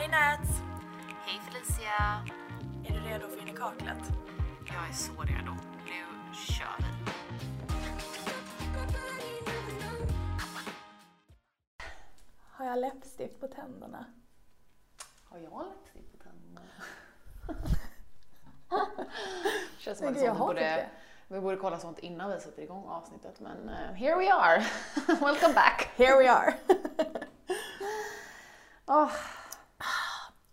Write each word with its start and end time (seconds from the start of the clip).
Hej 0.00 0.08
Nats! 0.08 0.62
Hej 1.26 1.40
Felicia! 1.44 2.24
Är 2.84 2.92
du 2.94 3.08
redo 3.08 3.28
för 3.28 3.40
in 3.40 3.48
i 3.48 3.52
kaklet? 3.56 4.12
Jag 4.66 4.88
är 4.88 4.92
så 4.92 5.12
redo. 5.12 5.56
Nu 5.84 6.34
kör 6.34 6.76
vi. 6.78 6.84
Har 12.50 12.66
jag 12.66 12.78
läppstift 12.78 13.40
på 13.40 13.46
tänderna? 13.46 14.04
Har 15.24 15.38
jag 15.38 15.66
läppstift 15.68 16.12
på 16.12 16.18
tänderna? 16.18 16.60
Känns 19.78 19.98
som 19.98 20.08
att 20.08 20.22
jag 20.22 20.34
har 20.34 20.46
borde, 20.46 20.76
typ 20.76 20.86
vi 21.28 21.40
borde 21.40 21.56
kolla 21.56 21.78
sånt 21.78 21.98
innan 21.98 22.30
vi 22.30 22.40
sätter 22.40 22.62
igång 22.62 22.84
avsnittet 22.88 23.40
men 23.40 23.68
uh, 23.68 23.92
here 23.94 24.16
we 24.16 24.32
are! 24.32 24.62
Welcome 25.06 25.54
back! 25.54 25.90
Here 25.96 26.18
we 26.18 26.30
are! 26.30 26.54
Oh, 28.92 29.12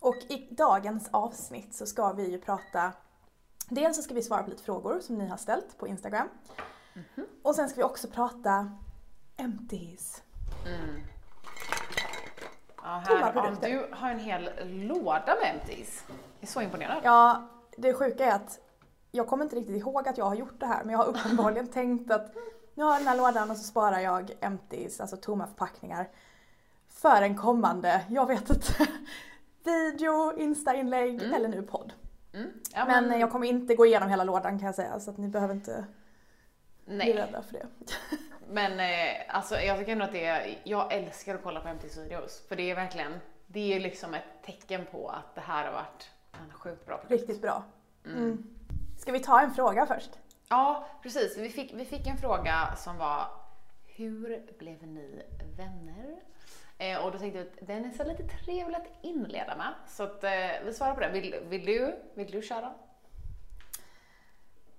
Och 0.08 0.16
i 0.28 0.48
dagens 0.50 1.10
avsnitt 1.12 1.76
så 1.76 1.86
ska 1.86 2.14
vi 2.14 2.32
ju 2.32 2.40
prata 2.40 2.94
Dels 3.70 3.96
så 3.96 4.02
ska 4.04 4.14
vi 4.14 4.24
svara 4.24 4.44
på 4.44 4.50
lite 4.50 4.64
frågor 4.64 5.00
som 5.00 5.18
ni 5.18 5.28
har 5.28 5.38
ställt 5.38 5.78
på 5.78 5.88
Instagram. 5.88 6.30
Och 7.44 7.56
sen 7.56 7.70
ska 7.70 7.78
vi 7.78 7.84
också 7.84 8.08
prata 8.08 8.72
empties. 9.38 10.24
mm. 10.66 11.02
ja, 12.84 13.04
här, 13.08 13.32
ja, 13.36 13.56
du 13.62 13.88
har 13.92 14.10
en 14.10 14.20
hel 14.20 14.50
låda 14.88 15.36
med 15.42 15.56
empties. 15.56 16.04
Jag 16.08 16.14
är 16.42 16.48
så 16.48 16.62
imponerad. 16.62 17.02
Ja, 17.04 17.48
det 17.78 17.94
sjuka 17.94 18.26
är 18.26 18.36
att 18.36 18.60
jag 19.12 19.28
kommer 19.28 19.44
inte 19.44 19.55
riktigt 19.55 19.76
ihåg 19.76 20.08
att 20.08 20.18
jag 20.18 20.26
har 20.26 20.36
gjort 20.36 20.60
det 20.60 20.66
här 20.66 20.84
men 20.84 20.92
jag 20.92 21.00
har 21.00 21.05
uppenbarligen 21.05 21.68
tänkt 21.74 22.12
att 22.12 22.36
nu 22.74 22.84
har 22.84 22.92
jag 22.92 23.00
den 23.00 23.08
här 23.08 23.18
lådan 23.18 23.52
och 23.52 23.58
så 23.58 23.64
sparar 23.64 24.00
jag 24.00 24.32
empties, 24.40 25.02
alltså 25.02 25.18
tomma 25.18 25.48
förpackningar 25.48 26.10
för 26.90 27.22
en 27.22 27.38
kommande, 27.38 28.05
jag 28.10 28.26
vet 28.26 28.50
inte, 28.50 28.88
video, 29.67 30.38
instainlägg 30.38 31.21
Mm. 31.21 31.34
eller 31.34 31.48
nu 31.48 31.62
podd. 31.62 31.93
Mm. 32.34 32.51
Ja, 32.73 32.85
Men 32.85 33.20
jag 33.20 33.32
kommer 33.32 33.48
inte 33.48 33.76
gå 33.76 33.85
igenom 33.85 34.09
hela 34.09 34.24
lådan 34.24 34.59
kan 34.59 34.65
jag 34.65 34.76
säga 34.76 34.99
så 34.99 35.12
att 35.12 35.18
ni 35.18 35.27
behöver 35.27 35.54
inte 35.54 35.85
bli 36.85 36.96
nej. 36.98 37.13
rädda 37.13 37.41
för 37.41 37.54
det. 37.54 37.68
Men 38.49 38.79
eh, 38.79 39.35
alltså 39.35 39.55
jag 39.55 39.79
tycker 39.79 39.91
ändå 39.91 40.05
att 40.05 40.12
det 40.12 40.26
är, 40.26 40.57
jag 40.63 40.93
älskar 40.93 41.35
att 41.35 41.43
kolla 41.43 41.59
på 41.62 41.68
MTs 41.68 41.98
videos. 41.98 42.43
För 42.48 42.55
det 42.55 42.71
är 42.71 42.76
verkligen, 42.76 43.13
det 43.48 43.74
är 43.74 43.79
liksom 43.79 44.13
ett 44.13 44.24
tecken 44.46 44.85
på 44.91 45.09
att 45.09 45.35
det 45.35 45.41
här 45.41 45.65
har 45.65 45.71
varit 45.74 46.09
en 46.34 46.54
sjukt 46.54 46.85
bra 46.85 46.98
produkt. 46.98 47.12
Riktigt 47.21 47.41
bra. 47.41 47.63
Mm. 48.05 48.43
Ska 48.98 49.12
vi 49.12 49.20
ta 49.20 49.41
en 49.41 49.54
fråga 49.54 49.85
först? 49.85 50.09
Ja, 50.49 50.87
precis. 51.04 51.37
Vi 51.37 51.49
fick, 51.49 51.74
vi 51.74 51.85
fick 51.85 52.07
en 52.07 52.18
fråga 52.18 52.76
som 52.77 52.98
var, 52.98 53.27
hur 53.85 54.41
blev 54.59 54.87
ni 54.87 55.21
vänner? 55.57 56.20
Eh, 56.78 57.06
och 57.06 57.12
då 57.12 57.18
tänkte 57.20 57.40
jag 57.40 57.48
att 57.48 57.68
den 57.68 57.86
är 57.86 57.92
så 57.92 58.04
lite 58.04 58.24
trevlig 58.24 58.78
att 58.78 58.88
inleda 59.02 59.58
med. 59.58 59.74
Så 59.88 60.04
att 60.04 60.24
eh, 60.24 60.32
vi 60.66 60.74
svarar 60.74 60.94
på 60.94 61.00
den. 61.00 61.14
Vill, 61.14 61.36
vill, 61.50 61.66
du, 61.66 61.96
vill 62.14 62.32
du 62.32 62.42
köra? 62.42 62.74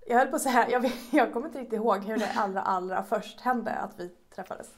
Jag 0.06 0.18
höll 0.18 0.28
på 0.28 0.36
att 0.36 0.42
säga, 0.42 0.70
jag, 0.70 0.92
jag 1.12 1.32
kommer 1.32 1.46
inte 1.46 1.58
riktigt 1.58 1.76
ihåg 1.76 2.04
hur 2.04 2.16
det 2.16 2.32
allra, 2.36 2.62
allra 2.62 3.02
först 3.02 3.40
hände 3.40 3.70
att 3.70 4.00
vi 4.00 4.08
träffades. 4.08 4.74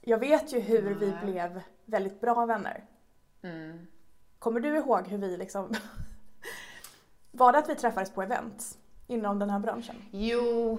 Jag 0.00 0.18
vet 0.18 0.52
ju 0.52 0.60
hur 0.60 0.94
vi 0.94 1.10
Nej. 1.10 1.18
blev 1.24 1.60
väldigt 1.84 2.20
bra 2.20 2.46
vänner. 2.46 2.84
Mm. 3.42 3.86
Kommer 4.38 4.60
du 4.60 4.76
ihåg 4.76 5.08
hur 5.08 5.18
vi 5.18 5.36
liksom... 5.36 5.74
Var 7.30 7.52
det 7.52 7.58
att 7.58 7.68
vi 7.68 7.74
träffades 7.74 8.10
på 8.10 8.22
event 8.22 8.78
inom 9.06 9.38
den 9.38 9.50
här 9.50 9.58
branschen? 9.58 9.96
Jo, 10.10 10.78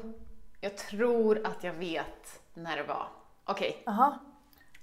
jag 0.62 0.78
tror 0.78 1.48
att 1.48 1.64
jag 1.64 1.74
vet 1.74 2.42
när 2.54 2.78
det 2.78 2.84
var. 2.84 3.08
Okej, 3.44 3.84
Aha. 3.88 4.20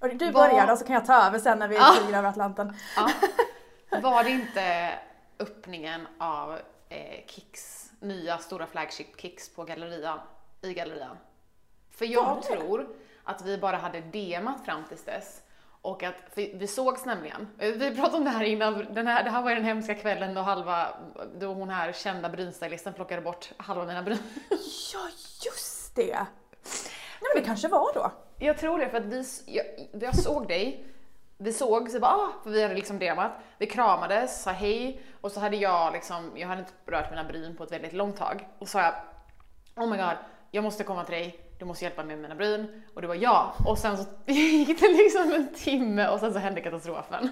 Du 0.00 0.32
börjar 0.32 0.66
då 0.66 0.76
så 0.76 0.84
kan 0.84 0.94
jag 0.94 1.06
ta 1.06 1.26
över 1.26 1.38
sen 1.38 1.58
när 1.58 1.68
vi 1.68 1.76
flyger 1.76 2.18
över 2.18 2.28
Atlanten. 2.28 2.76
Ja. 2.96 3.10
Var 4.00 4.24
det 4.24 4.30
inte 4.30 4.92
öppningen 5.38 6.06
av 6.18 6.58
eh, 6.88 7.26
Kicks 7.26 7.90
nya 8.00 8.38
stora 8.38 8.66
flagship 8.66 9.20
Kicks 9.20 9.48
på 9.48 9.64
gallerian, 9.64 10.18
i 10.62 10.74
gallerian? 10.74 11.16
För 11.90 12.04
jag 12.04 12.42
tror 12.42 12.88
att 13.24 13.42
vi 13.42 13.58
bara 13.58 13.76
hade 13.76 14.00
demat 14.00 14.64
fram 14.64 14.84
tills 14.88 15.04
dess. 15.04 15.40
Och 15.82 16.02
att, 16.02 16.14
vi 16.34 16.66
sågs 16.66 17.04
nämligen, 17.04 17.48
eh, 17.58 17.72
vi 17.72 17.96
pratade 17.96 18.16
om 18.16 18.24
det 18.24 18.30
här 18.30 18.44
innan, 18.44 18.94
den 18.94 19.06
här, 19.06 19.24
det 19.24 19.30
här 19.30 19.42
var 19.42 19.50
ju 19.50 19.56
den 19.56 19.64
hemska 19.64 19.94
kvällen 19.94 20.34
då 20.34 20.40
halva, 20.40 20.88
då 21.38 21.54
hon 21.54 21.70
här 21.70 21.92
kända 21.92 22.28
brynstylisten 22.28 22.92
plockade 22.92 23.22
bort 23.22 23.52
halva 23.56 23.84
mina 23.84 24.02
bryn. 24.02 24.18
Ja, 24.92 25.08
just 25.44 25.96
det! 25.96 26.26
Nej 27.20 27.30
men 27.34 27.42
det 27.42 27.46
kanske 27.46 27.68
var 27.68 27.94
då. 27.94 28.12
Jag 28.38 28.58
tror 28.58 28.78
det 28.78 28.88
för 28.88 28.98
att 28.98 29.04
vi, 29.04 29.24
jag, 29.46 29.66
jag 29.92 30.16
såg 30.16 30.48
dig, 30.48 30.86
vi 31.38 31.52
såg 31.52 31.90
så 31.90 32.00
bara, 32.00 32.12
ah, 32.12 32.32
för 32.42 32.50
vi 32.50 32.62
hade 32.62 32.74
liksom 32.74 32.98
demat, 32.98 33.32
vi 33.58 33.66
kramades, 33.66 34.42
sa 34.42 34.50
hej. 34.50 35.00
Och 35.20 35.32
så 35.32 35.40
hade 35.40 35.56
jag 35.56 35.92
liksom, 35.92 36.32
jag 36.34 36.48
hade 36.48 36.60
inte 36.60 36.72
rört 36.86 37.10
mina 37.10 37.24
bryn 37.24 37.56
på 37.56 37.64
ett 37.64 37.72
väldigt 37.72 37.92
långt 37.92 38.16
tag. 38.16 38.48
Och 38.58 38.68
sa 38.68 38.80
jag, 38.80 38.94
oh 39.76 39.90
my 39.90 39.96
god, 39.96 40.16
jag 40.50 40.64
måste 40.64 40.84
komma 40.84 41.04
till 41.04 41.14
dig, 41.14 41.40
du 41.58 41.64
måste 41.64 41.84
hjälpa 41.84 42.04
mig 42.04 42.16
med 42.16 42.22
mina 42.22 42.34
bryn. 42.34 42.82
Och 42.94 43.02
du 43.02 43.08
var 43.08 43.14
ja. 43.14 43.54
Och 43.66 43.78
sen 43.78 43.96
så 43.96 44.04
gick 44.26 44.80
det 44.80 44.88
liksom 44.88 45.32
en 45.32 45.54
timme 45.54 46.08
och 46.08 46.20
sen 46.20 46.32
så 46.32 46.38
hände 46.38 46.60
katastrofen. 46.60 47.28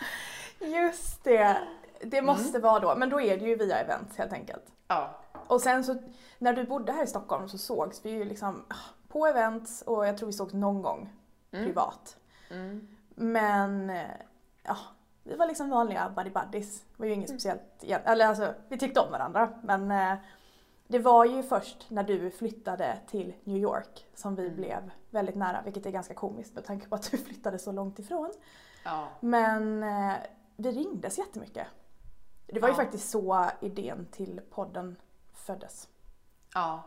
Just 0.60 1.24
det. 1.24 1.56
Det 2.02 2.22
måste 2.22 2.58
vara 2.58 2.80
då. 2.80 2.94
Men 2.96 3.10
då 3.10 3.20
är 3.20 3.36
det 3.36 3.44
ju 3.44 3.56
via 3.56 3.78
event 3.78 4.16
helt 4.18 4.32
enkelt. 4.32 4.62
Ja, 4.88 5.20
Och 5.46 5.60
sen 5.60 5.84
så 5.84 5.96
när 6.38 6.52
du 6.52 6.64
bodde 6.64 6.92
här 6.92 7.04
i 7.04 7.06
Stockholm 7.06 7.48
så 7.48 7.58
sågs 7.58 8.04
vi 8.04 8.10
ju 8.10 8.24
liksom 8.24 8.64
ah, 8.68 8.74
på 9.12 9.26
events 9.26 9.82
och 9.82 10.06
jag 10.06 10.16
tror 10.18 10.26
vi 10.26 10.32
sågs 10.32 10.54
någon 10.54 10.82
gång 10.82 11.12
Mm. 11.54 11.64
privat. 11.64 12.16
mm. 12.50 12.88
Men 13.14 13.90
eh, 13.90 14.06
ja, 14.62 14.76
vi 15.24 15.34
var 15.36 15.46
liksom 15.46 15.70
vanliga 15.70 16.10
buddy 16.16 16.30
buddies. 16.30 16.80
Det 16.80 16.86
var 16.96 17.06
ju 17.06 17.12
inget 17.12 17.28
speciellt 17.28 17.62
igen. 17.84 18.00
Eller 18.04 18.26
alltså, 18.26 18.54
vi 18.68 18.78
tyckte 18.78 19.00
om 19.00 19.10
varandra. 19.12 19.52
Men 19.62 19.90
eh, 19.90 20.18
det 20.86 20.98
var 20.98 21.24
ju 21.24 21.42
först 21.42 21.90
när 21.90 22.02
du 22.04 22.30
flyttade 22.30 22.98
till 23.06 23.34
New 23.44 23.56
York 23.56 24.06
som 24.14 24.34
vi 24.34 24.50
blev 24.50 24.90
väldigt 25.10 25.34
nära. 25.36 25.62
Vilket 25.64 25.86
är 25.86 25.90
ganska 25.90 26.14
komiskt 26.14 26.54
med 26.54 26.64
tanke 26.64 26.88
på 26.88 26.94
att 26.94 27.10
du 27.10 27.18
flyttade 27.26 27.58
så 27.58 27.72
långt 27.72 27.98
ifrån. 27.98 28.32
ja. 28.84 29.08
Men 29.20 29.82
eh, 29.82 30.14
vi 30.56 30.70
ringdes 30.70 31.18
jättemycket. 31.18 31.66
Det 32.46 32.60
var 32.60 32.68
ju 32.68 32.72
Ja. 32.72 32.76
faktiskt 32.76 33.10
så 33.10 33.46
idén 33.60 34.06
till 34.12 34.40
podden 34.50 34.96
föddes. 35.32 35.88
Ja, 36.54 36.82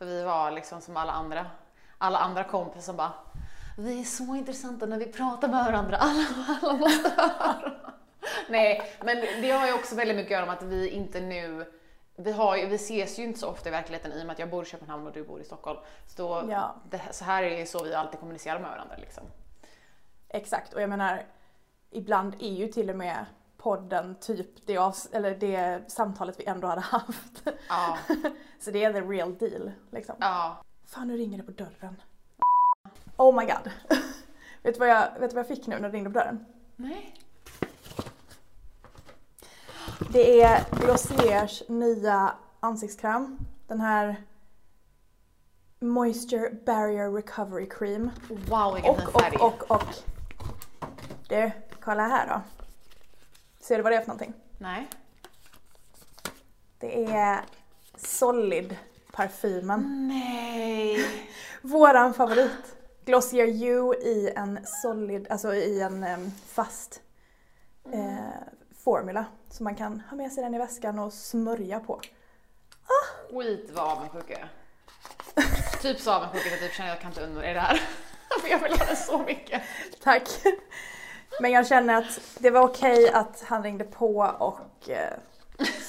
för 0.00 0.06
vi 0.06 0.22
var 0.22 0.50
liksom 0.50 0.80
som 0.80 0.96
alla 0.96 1.12
andra. 1.12 1.46
Alla 1.98 2.18
andra 2.18 2.44
kompisar 2.44 2.80
som 2.80 2.96
bara, 2.96 3.12
vi 3.78 4.00
är 4.00 4.04
så 4.04 4.34
intressanta 4.36 4.86
när 4.86 4.98
vi 4.98 5.12
pratar 5.12 5.48
med 5.48 5.64
varandra, 5.64 5.96
alla, 6.00 6.26
alla 6.62 6.72
måste 6.72 7.08
höra. 7.08 7.72
Nej, 8.48 8.82
men 9.04 9.16
det 9.42 9.50
har 9.50 9.66
ju 9.66 9.72
också 9.72 9.94
väldigt 9.94 10.16
mycket 10.16 10.32
att 10.32 10.36
göra 10.36 10.46
med 10.46 10.54
att 10.54 10.62
vi 10.62 10.88
inte 10.88 11.20
nu, 11.20 11.72
vi, 12.16 12.32
har 12.32 12.56
vi 12.56 12.74
ses 12.74 13.18
ju 13.18 13.22
inte 13.22 13.38
så 13.40 13.48
ofta 13.48 13.68
i 13.68 13.72
verkligheten 13.72 14.12
i 14.12 14.22
och 14.22 14.26
med 14.26 14.32
att 14.32 14.38
jag 14.38 14.50
bor 14.50 14.62
i 14.62 14.66
Köpenhamn 14.66 15.06
och 15.06 15.12
du 15.12 15.24
bor 15.24 15.40
i 15.40 15.44
Stockholm. 15.44 15.78
Så, 16.06 16.48
Ja. 16.50 16.74
det, 16.90 17.00
så 17.10 17.24
här 17.24 17.42
är 17.42 17.58
ju 17.58 17.66
så 17.66 17.84
vi 17.84 17.94
alltid 17.94 18.20
kommunicerar 18.20 18.58
med 18.58 18.70
varandra 18.70 18.96
liksom. 18.98 19.24
Exakt, 20.28 20.72
och 20.72 20.82
jag 20.82 20.90
menar 20.90 21.22
ibland 21.90 22.34
är 22.42 22.52
ju 22.52 22.68
till 22.68 22.90
och 22.90 22.96
med 22.96 23.26
podden 23.62 24.14
typ 24.20 24.66
det, 24.66 24.78
eller 25.12 25.34
det 25.34 25.90
samtalet 25.92 26.40
vi 26.40 26.44
ändå 26.46 26.66
hade 26.68 26.80
haft. 26.90 27.42
Ja, 27.68 27.98
Så 28.60 28.70
det 28.70 28.84
är 28.84 28.92
the 28.92 29.00
real 29.00 29.38
deal 29.38 29.72
liksom. 29.90 30.14
ja. 30.20 30.62
Fan 30.86 31.08
nu 31.08 31.16
ringer 31.16 31.38
det 31.38 31.44
på 31.44 31.50
dörren. 31.52 32.02
Oh 33.16 33.34
my 33.40 33.44
god. 33.46 33.72
vet, 34.62 34.74
du 34.74 34.78
vad 34.80 34.88
jag, 34.88 35.08
vet 35.20 35.30
du 35.30 35.34
vad 35.34 35.44
jag 35.44 35.48
fick 35.48 35.66
nu 35.66 35.74
när 35.78 35.88
det 35.88 35.94
ringde 35.96 36.10
på 36.10 36.18
dörren? 36.18 36.44
Nej. 36.76 37.14
Det 40.12 40.42
är 40.42 40.64
Glossiers 40.80 41.62
nya 41.68 42.34
ansiktskräm. 42.60 43.38
Den 43.66 43.80
här 43.80 44.16
Moisture 45.80 46.50
Barrier 46.66 47.10
Recovery 47.12 47.68
Cream. 47.68 48.10
Wow, 48.48 48.74
vilken 48.74 48.94
fin 48.96 49.06
Och, 49.14 49.20
färg. 49.20 49.36
och, 49.36 49.44
och, 49.70 49.70
och. 49.70 49.82
Du, 51.28 51.50
kolla 51.80 52.02
här 52.02 52.26
då. 52.28 52.59
Ser 53.60 53.76
du 53.76 53.82
vad 53.82 53.92
det 53.92 53.96
är 53.96 54.00
för 54.00 54.08
någonting? 54.08 54.34
Nej. 54.58 54.88
Det 56.78 57.04
är 57.04 57.40
Solid 57.96 58.76
parfymen. 59.12 60.08
Nej. 60.08 61.06
Våran 61.62 62.14
favorit. 62.14 62.76
Glossier 63.04 63.46
You 63.46 63.94
i 63.94 64.32
en 64.36 64.58
solid, 64.82 65.26
alltså 65.30 65.54
i 65.54 65.80
en 65.80 66.30
fast 66.46 67.02
eh, 67.92 68.18
formula. 68.84 69.24
Så 69.50 69.62
man 69.62 69.74
kan 69.74 70.00
ha 70.00 70.16
med 70.16 70.32
sig 70.32 70.44
den 70.44 70.54
i 70.54 70.58
väskan 70.58 70.98
och 70.98 71.12
smörja 71.12 71.80
på. 71.80 72.00
Skit 73.30 73.70
vad 73.74 73.88
avundsjuk 73.88 74.24
jag. 74.28 74.48
Typ 75.82 76.00
så 76.00 76.10
avundsjuk 76.12 76.46
att 76.46 76.52
jag 76.52 76.60
typ 76.60 76.72
känner 76.72 76.90
att 76.90 77.02
jag 77.02 77.14
kan 77.14 77.24
inte 77.24 77.40
dig 77.40 77.54
det 77.54 77.60
här. 77.60 77.76
För 78.40 78.48
jag 78.48 78.58
vill 78.58 78.72
ha 78.72 78.84
det 78.86 78.96
så 78.96 79.18
mycket. 79.18 79.62
Tack! 80.02 80.28
Men 81.40 81.50
jag 81.50 81.66
känner 81.66 81.98
att 81.98 82.20
det 82.38 82.50
var 82.50 82.60
okej 82.60 83.10
att 83.10 83.42
han 83.46 83.62
ringde 83.62 83.84
på 83.84 84.16
och 84.38 84.90
eh, 84.90 85.12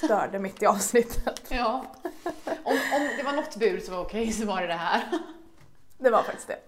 störde 0.03 0.39
mitt 0.39 0.61
i 0.61 0.65
avsnittet. 0.65 1.41
Ja. 1.49 1.85
Om, 2.63 2.77
om 2.95 3.09
det 3.17 3.23
var 3.23 3.33
något 3.33 3.55
bud 3.55 3.83
som 3.83 3.95
var 3.95 4.01
okej 4.01 4.31
så 4.31 4.45
var 4.45 4.61
det 4.61 4.67
det 4.67 4.73
här. 4.73 5.01
Det 5.97 6.09
var 6.09 6.23
faktiskt 6.23 6.47
det. 6.47 6.59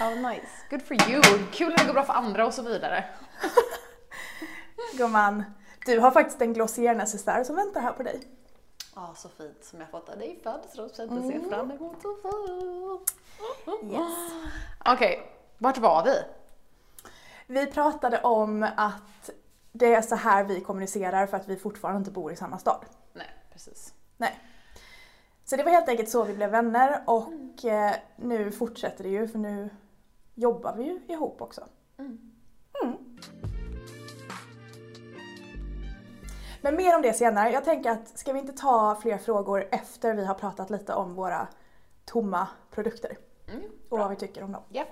Ja, 0.00 0.10
nice. 0.10 0.46
Good 0.70 0.82
for 0.82 1.10
you. 1.10 1.22
Kul 1.52 1.68
när 1.68 1.76
det 1.78 1.84
går 1.84 1.92
bra 1.92 2.04
för 2.04 2.12
andra 2.12 2.46
och 2.46 2.54
så 2.54 2.62
vidare. 2.62 3.04
Gumman, 4.92 5.44
du 5.86 5.98
har 5.98 6.10
faktiskt 6.10 6.40
en 6.40 6.52
Glossier 6.52 6.94
necessär 6.94 7.44
som 7.44 7.56
väntar 7.56 7.80
här 7.80 7.92
på 7.92 8.02
dig. 8.02 8.22
Ja, 8.94 9.14
så 9.16 9.28
fint 9.28 9.64
som 9.64 9.80
jag 9.80 9.90
fått 9.90 10.08
av 10.08 10.18
dig 10.18 10.36
i 10.40 10.42
födelsedagspresent. 10.42 11.22
Det 11.22 11.28
ser 11.28 11.34
jag 11.40 11.48
fram 11.50 11.70
emot 11.70 11.96
Yes. 13.92 14.32
Okej, 14.84 15.22
vart 15.58 15.78
var 15.78 16.04
vi? 16.04 16.22
Vi 17.46 17.66
pratade 17.66 18.20
om 18.20 18.66
att 18.76 19.30
det 19.72 19.94
är 19.94 20.02
så 20.02 20.14
här 20.16 20.44
vi 20.44 20.60
kommunicerar 20.60 21.26
för 21.26 21.36
att 21.36 21.48
vi 21.48 21.56
fortfarande 21.56 21.98
inte 21.98 22.10
bor 22.10 22.32
i 22.32 22.36
samma 22.36 22.58
stad. 22.58 22.84
Nej, 23.12 23.30
precis. 23.52 23.94
Nej. 24.16 24.40
Så 25.44 25.56
det 25.56 25.62
var 25.62 25.70
helt 25.70 25.88
enkelt 25.88 26.08
så 26.08 26.24
vi 26.24 26.34
blev 26.34 26.50
vänner 26.50 27.02
och 27.06 27.64
eh, 27.64 27.94
nu 28.16 28.52
fortsätter 28.52 29.04
det 29.04 29.10
ju 29.10 29.28
för 29.28 29.38
nu 29.38 29.70
jobbar 30.34 30.76
vi 30.76 30.84
ju 30.84 31.00
ihop 31.08 31.42
också. 31.42 31.66
Mm. 31.98 32.32
Mm. 32.84 32.96
Men 36.62 36.76
mer 36.76 36.96
om 36.96 37.02
det 37.02 37.12
senare. 37.12 37.50
Jag 37.50 37.64
tänker 37.64 37.90
att 37.90 38.18
ska 38.18 38.32
vi 38.32 38.38
inte 38.38 38.52
ta 38.52 38.98
fler 39.02 39.18
frågor 39.18 39.68
efter 39.70 40.14
vi 40.14 40.24
har 40.24 40.34
pratat 40.34 40.70
lite 40.70 40.94
om 40.94 41.14
våra 41.14 41.48
tomma 42.04 42.48
produkter 42.70 43.16
Mm. 43.48 43.62
och 43.88 43.98
vad 43.98 44.10
vi 44.10 44.16
tycker 44.16 44.42
om 44.42 44.52
dem. 44.52 44.62
Ja. 44.68 44.84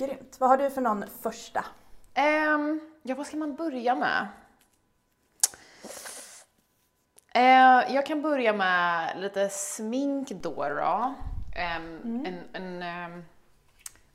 Grymt. 0.00 0.36
Vad 0.40 0.50
har 0.50 0.56
du 0.56 0.70
för 0.70 0.80
någon 0.80 1.04
första? 1.22 1.64
Ehm, 2.14 2.80
ja, 3.02 3.14
vad 3.14 3.26
ska 3.26 3.36
man 3.36 3.54
börja 3.54 3.94
med? 3.94 4.28
Eh, 7.34 7.94
jag 7.94 8.06
kan 8.06 8.22
börja 8.22 8.52
med 8.52 9.20
lite 9.20 9.48
smink 9.48 10.28
då. 10.30 10.68
då. 10.68 11.14
Ehm, 11.56 12.26
En, 12.26 12.42
en 12.82 13.12
um, 13.12 13.24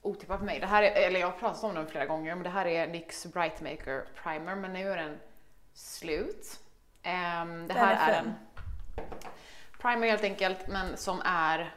otippad 0.01 0.39
för 0.39 0.45
mig. 0.45 0.59
Det 0.59 0.67
här 0.67 0.83
är, 0.83 1.07
eller 1.07 1.19
jag 1.19 1.27
har 1.27 1.37
pratat 1.37 1.63
om 1.63 1.75
den 1.75 1.88
flera 1.88 2.05
gånger, 2.05 2.35
men 2.35 2.43
det 2.43 2.49
här 2.49 2.65
är 2.65 2.88
NYX 2.88 3.25
Brightmaker 3.25 4.05
Primer, 4.23 4.55
men 4.55 4.73
nu 4.73 4.91
är 4.91 4.97
den 4.97 5.17
slut. 5.73 6.59
Ehm, 7.03 7.67
det 7.67 7.73
Den 7.73 7.77
här 7.77 8.09
är 8.09 8.13
är 8.13 8.19
en 8.19 8.33
primer 9.81 10.07
helt 10.07 10.23
enkelt, 10.23 10.67
men 10.67 10.97
som 10.97 11.21
är, 11.25 11.75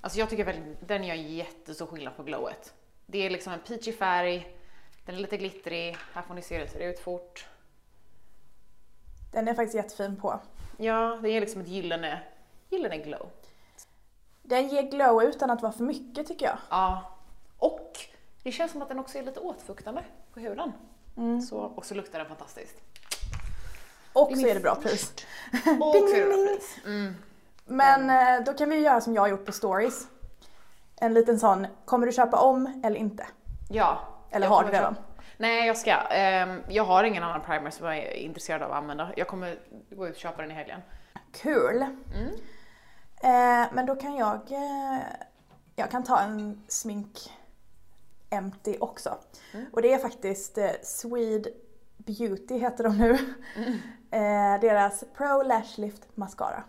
alltså 0.00 0.18
jag 0.18 0.30
tycker 0.30 0.44
väl, 0.44 0.76
den 0.80 1.04
gör 1.04 1.14
jättestor 1.14 1.86
skillnad 1.86 2.16
på 2.16 2.22
glowet. 2.22 2.74
Det 3.12 3.26
är 3.26 3.30
liksom 3.30 3.52
en 3.52 3.60
peachy 3.60 3.92
färg, 3.92 4.56
den 5.04 5.14
är 5.14 5.18
lite 5.18 5.36
glittrig, 5.36 5.96
här 6.12 6.22
får 6.22 6.34
ni 6.34 6.42
se 6.42 6.54
hur 6.54 6.64
det 6.64 6.70
ser 6.70 6.90
ut 6.90 6.98
fort. 6.98 7.46
Den 9.32 9.48
är 9.48 9.54
faktiskt 9.54 9.74
jättefin 9.74 10.16
på. 10.16 10.40
Ja, 10.76 11.18
det 11.22 11.30
är 11.30 11.40
liksom 11.40 11.60
ett 11.60 11.68
gyllene, 11.68 12.22
gyllene 12.68 12.98
glow. 12.98 13.30
Den 14.42 14.68
ger 14.68 14.82
glow 14.82 15.22
utan 15.22 15.50
att 15.50 15.62
vara 15.62 15.72
för 15.72 15.84
mycket 15.84 16.26
tycker 16.26 16.46
jag. 16.46 16.58
Ja. 16.70 17.16
Och 17.58 17.98
det 18.42 18.52
känns 18.52 18.72
som 18.72 18.82
att 18.82 18.88
den 18.88 18.98
också 18.98 19.18
är 19.18 19.22
lite 19.22 19.40
åtfuktande 19.40 20.04
på 20.34 20.40
huden. 20.40 20.72
Mm. 21.16 21.40
Så, 21.40 21.58
och 21.58 21.86
så 21.86 21.94
luktar 21.94 22.18
den 22.18 22.28
fantastiskt. 22.28 22.80
Och 24.12 24.38
så 24.38 24.46
är 24.46 24.54
det 24.54 24.60
bra 24.60 24.74
pris. 24.74 25.12
Och 25.80 25.94
så 25.94 26.16
är 26.16 26.20
det 26.20 26.26
bra 26.26 26.46
pris. 26.46 26.76
Mm. 26.84 27.14
Men 27.64 28.10
eh, 28.10 28.44
då 28.44 28.52
kan 28.52 28.70
vi 28.70 28.76
göra 28.76 29.00
som 29.00 29.14
jag 29.14 29.22
har 29.22 29.28
gjort 29.28 29.46
på 29.46 29.52
stories. 29.52 30.08
En 31.02 31.14
liten 31.14 31.38
sån, 31.38 31.66
kommer 31.84 32.06
du 32.06 32.12
köpa 32.12 32.36
om 32.36 32.80
eller 32.84 32.96
inte? 32.96 33.26
Ja. 33.68 34.00
Eller 34.30 34.46
har 34.46 34.64
du 34.64 34.70
redan? 34.70 34.96
Nej, 35.36 35.66
jag 35.66 35.76
ska. 35.76 35.90
Ehm, 35.90 36.62
jag 36.68 36.84
har 36.84 37.04
ingen 37.04 37.22
annan 37.22 37.40
primer 37.40 37.70
som 37.70 37.86
jag 37.86 37.96
är 37.96 38.12
intresserad 38.12 38.62
av 38.62 38.70
att 38.70 38.76
använda. 38.76 39.12
Jag 39.16 39.28
kommer 39.28 39.58
gå 39.90 40.08
ut 40.08 40.14
och 40.14 40.20
köpa 40.20 40.42
den 40.42 40.50
i 40.50 40.54
helgen. 40.54 40.80
Kul! 41.32 41.86
Mm. 42.14 42.34
Eh, 43.22 43.68
men 43.72 43.86
då 43.86 43.96
kan 43.96 44.16
jag, 44.16 44.52
eh, 44.52 44.98
jag 45.76 45.90
kan 45.90 46.04
ta 46.04 46.20
en 46.20 46.62
smink 46.68 47.30
empty 48.30 48.76
också. 48.80 49.18
Mm. 49.54 49.66
Och 49.72 49.82
det 49.82 49.92
är 49.92 49.98
faktiskt 49.98 50.58
eh, 50.58 50.70
Swede 50.82 51.50
Beauty 51.96 52.58
heter 52.58 52.84
de 52.84 52.98
nu. 52.98 53.18
Eh, 54.12 54.60
deras 54.60 55.04
Pro 55.16 55.42
Lash 55.42 55.80
Lift 55.80 56.16
Mascara. 56.16 56.62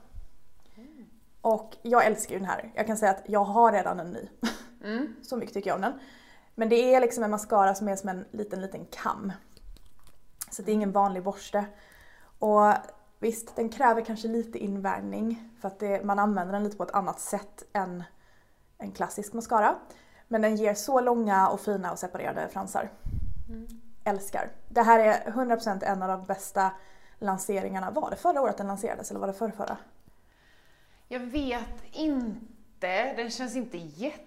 Och 1.41 1.77
jag 1.81 2.05
älskar 2.05 2.33
ju 2.33 2.39
den 2.39 2.49
här. 2.49 2.71
Jag 2.75 2.87
kan 2.87 2.97
säga 2.97 3.11
att 3.11 3.23
jag 3.25 3.43
har 3.43 3.71
redan 3.71 3.99
en 3.99 4.11
ny. 4.11 4.29
Mm. 4.83 5.15
Så 5.23 5.37
mycket 5.37 5.53
tycker 5.53 5.69
jag 5.69 5.75
om 5.75 5.81
den. 5.81 5.99
Men 6.55 6.69
det 6.69 6.95
är 6.95 7.01
liksom 7.01 7.23
en 7.23 7.31
mascara 7.31 7.75
som 7.75 7.87
är 7.87 7.95
som 7.95 8.09
en 8.09 8.25
liten, 8.31 8.61
liten 8.61 8.85
kam. 8.85 9.31
Så 10.51 10.61
det 10.61 10.71
är 10.71 10.73
ingen 10.73 10.91
vanlig 10.91 11.23
borste. 11.23 11.65
Och 12.39 12.73
visst, 13.19 13.55
den 13.55 13.69
kräver 13.69 14.01
kanske 14.01 14.27
lite 14.27 14.57
invärmning 14.57 15.49
för 15.61 15.67
att 15.67 15.79
det, 15.79 16.03
man 16.03 16.19
använder 16.19 16.53
den 16.53 16.63
lite 16.63 16.77
på 16.77 16.83
ett 16.83 16.91
annat 16.91 17.19
sätt 17.19 17.63
än 17.73 18.03
en 18.77 18.91
klassisk 18.91 19.33
mascara. 19.33 19.75
Men 20.27 20.41
den 20.41 20.55
ger 20.55 20.73
så 20.73 21.01
långa 21.01 21.49
och 21.49 21.59
fina 21.59 21.91
och 21.91 21.99
separerade 21.99 22.49
fransar. 22.49 22.91
Älskar. 24.03 24.51
Det 24.69 24.81
här 24.81 24.99
är 24.99 25.31
100% 25.31 25.83
en 25.83 26.01
av 26.01 26.07
de 26.07 26.25
bästa 26.25 26.71
lanseringarna. 27.19 27.91
Var 27.91 28.09
det 28.09 28.15
förra 28.15 28.41
året 28.41 28.57
den 28.57 28.67
lanserades 28.67 29.11
eller 29.11 29.19
var 29.19 29.27
det 29.27 29.33
förra, 29.33 29.51
förra? 29.51 29.77
Jag 31.11 31.19
vet 31.19 31.83
inte. 31.91 33.13
Den 33.13 33.29
känns 33.31 33.55
inte 33.55 33.77
jätte... 33.77 34.23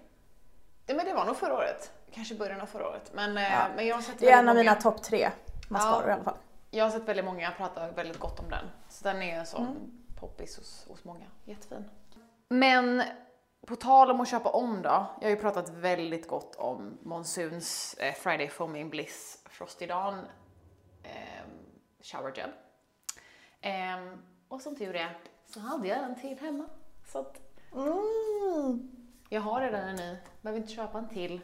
Men 0.86 1.04
det 1.06 1.14
var 1.14 1.24
nog 1.24 1.36
förra 1.36 1.54
året. 1.54 1.92
Kanske 2.12 2.34
början 2.34 2.60
av 2.60 2.66
förra 2.66 2.88
året. 2.88 3.10
Men, 3.14 3.36
eh, 3.36 3.42
Ja. 3.52 3.66
men 3.76 3.86
jag 3.86 3.94
har 3.94 4.02
sett 4.02 4.18
Det 4.18 4.30
är 4.30 4.38
en 4.38 4.48
av 4.48 4.56
mina 4.56 4.74
topp 4.74 5.02
tre 5.02 5.30
mascaror 5.68 6.02
Ja. 6.02 6.08
i 6.08 6.12
alla 6.12 6.24
fall. 6.24 6.36
Jag 6.70 6.84
har 6.84 6.90
sett 6.90 7.08
väldigt 7.08 7.24
många 7.24 7.50
prata 7.50 7.90
väldigt 7.90 8.18
gott 8.18 8.40
om 8.40 8.50
den. 8.50 8.64
Så 8.88 9.04
den 9.04 9.22
är 9.22 9.38
en 9.38 9.46
sån 9.46 9.66
Mm. 9.66 9.76
poppis 10.20 10.58
hos, 10.58 10.86
hos 10.88 11.04
många. 11.04 11.24
Jättefin. 11.44 11.84
Men 12.48 13.02
på 13.66 13.76
tal 13.76 14.10
om 14.10 14.20
att 14.20 14.28
köpa 14.28 14.48
om 14.50 14.82
då. 14.82 15.06
Jag 15.20 15.26
har 15.26 15.30
ju 15.30 15.36
pratat 15.36 15.68
väldigt 15.68 16.28
gott 16.28 16.56
om 16.56 16.98
Monsoons 17.02 17.94
eh, 17.94 18.14
Friday 18.14 18.48
Foaming 18.48 18.90
Bliss 18.90 19.42
Frosty 19.50 19.86
Dawn 19.86 20.18
eh, 21.02 21.44
Shower 22.02 22.32
Gel. 22.36 22.50
Ehm, 23.60 24.22
och 24.48 24.60
som 24.60 24.76
tur 24.76 24.94
är 24.96 25.16
så 25.46 25.60
hade 25.60 25.88
jag 25.88 25.98
en 25.98 26.14
till 26.14 26.38
hemma. 26.40 26.64
Så 27.12 27.18
att 27.18 27.40
Mm. 27.74 28.90
jag 29.28 29.40
har 29.40 29.60
redan 29.60 29.80
en 29.88 29.96
ny, 29.96 30.16
behöver 30.42 30.60
inte 30.60 30.72
köpa 30.72 30.98
en 30.98 31.08
till. 31.08 31.40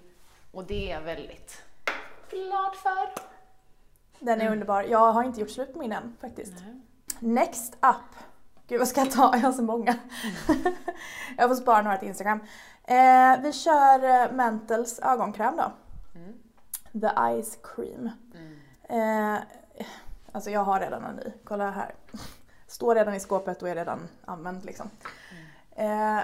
Och 0.52 0.64
det 0.64 0.90
är 0.90 0.94
jag 0.94 1.02
väldigt 1.02 1.62
glad 2.30 2.74
för. 2.76 3.08
Den 4.18 4.40
är 4.40 4.44
Mm. 4.44 4.52
underbar. 4.52 4.82
Jag 4.82 5.12
har 5.12 5.24
inte 5.24 5.40
gjort 5.40 5.50
slut 5.50 5.72
på 5.72 5.78
min 5.78 5.92
än 5.92 6.16
faktiskt. 6.20 6.54
Next 7.18 7.74
up. 7.74 8.24
Gud 8.66 8.78
vad 8.78 8.88
ska 8.88 9.00
jag 9.00 9.10
ta? 9.10 9.30
Jag 9.36 9.40
har 9.40 9.52
så 9.52 9.62
många. 9.62 9.94
Mm. 10.48 10.74
jag 11.38 11.48
får 11.50 11.56
spara 11.56 11.82
några 11.82 11.96
till 11.98 12.08
Instagram. 12.08 12.40
Eh, 12.84 13.40
vi 13.42 13.52
kör 13.52 14.04
eh, 14.04 14.32
Mentals 14.32 14.98
ögonkräm 14.98 15.56
då. 15.56 15.72
Mm. 16.14 16.32
The 17.00 17.42
Ice 17.42 17.58
Cream. 17.62 18.10
Mm. 18.34 19.34
Eh, 19.34 19.40
alltså 20.32 20.50
jag 20.50 20.64
har 20.64 20.80
redan 20.80 21.04
en 21.04 21.16
ny. 21.16 21.32
Kolla 21.44 21.70
här. 21.70 21.94
Står 22.80 22.94
redan 22.94 23.14
i 23.14 23.20
skåpet 23.20 23.62
och 23.62 23.68
är 23.68 23.74
redan 23.74 24.08
använd 24.24 24.64
liksom. 24.64 24.90
Eh, 25.70 26.20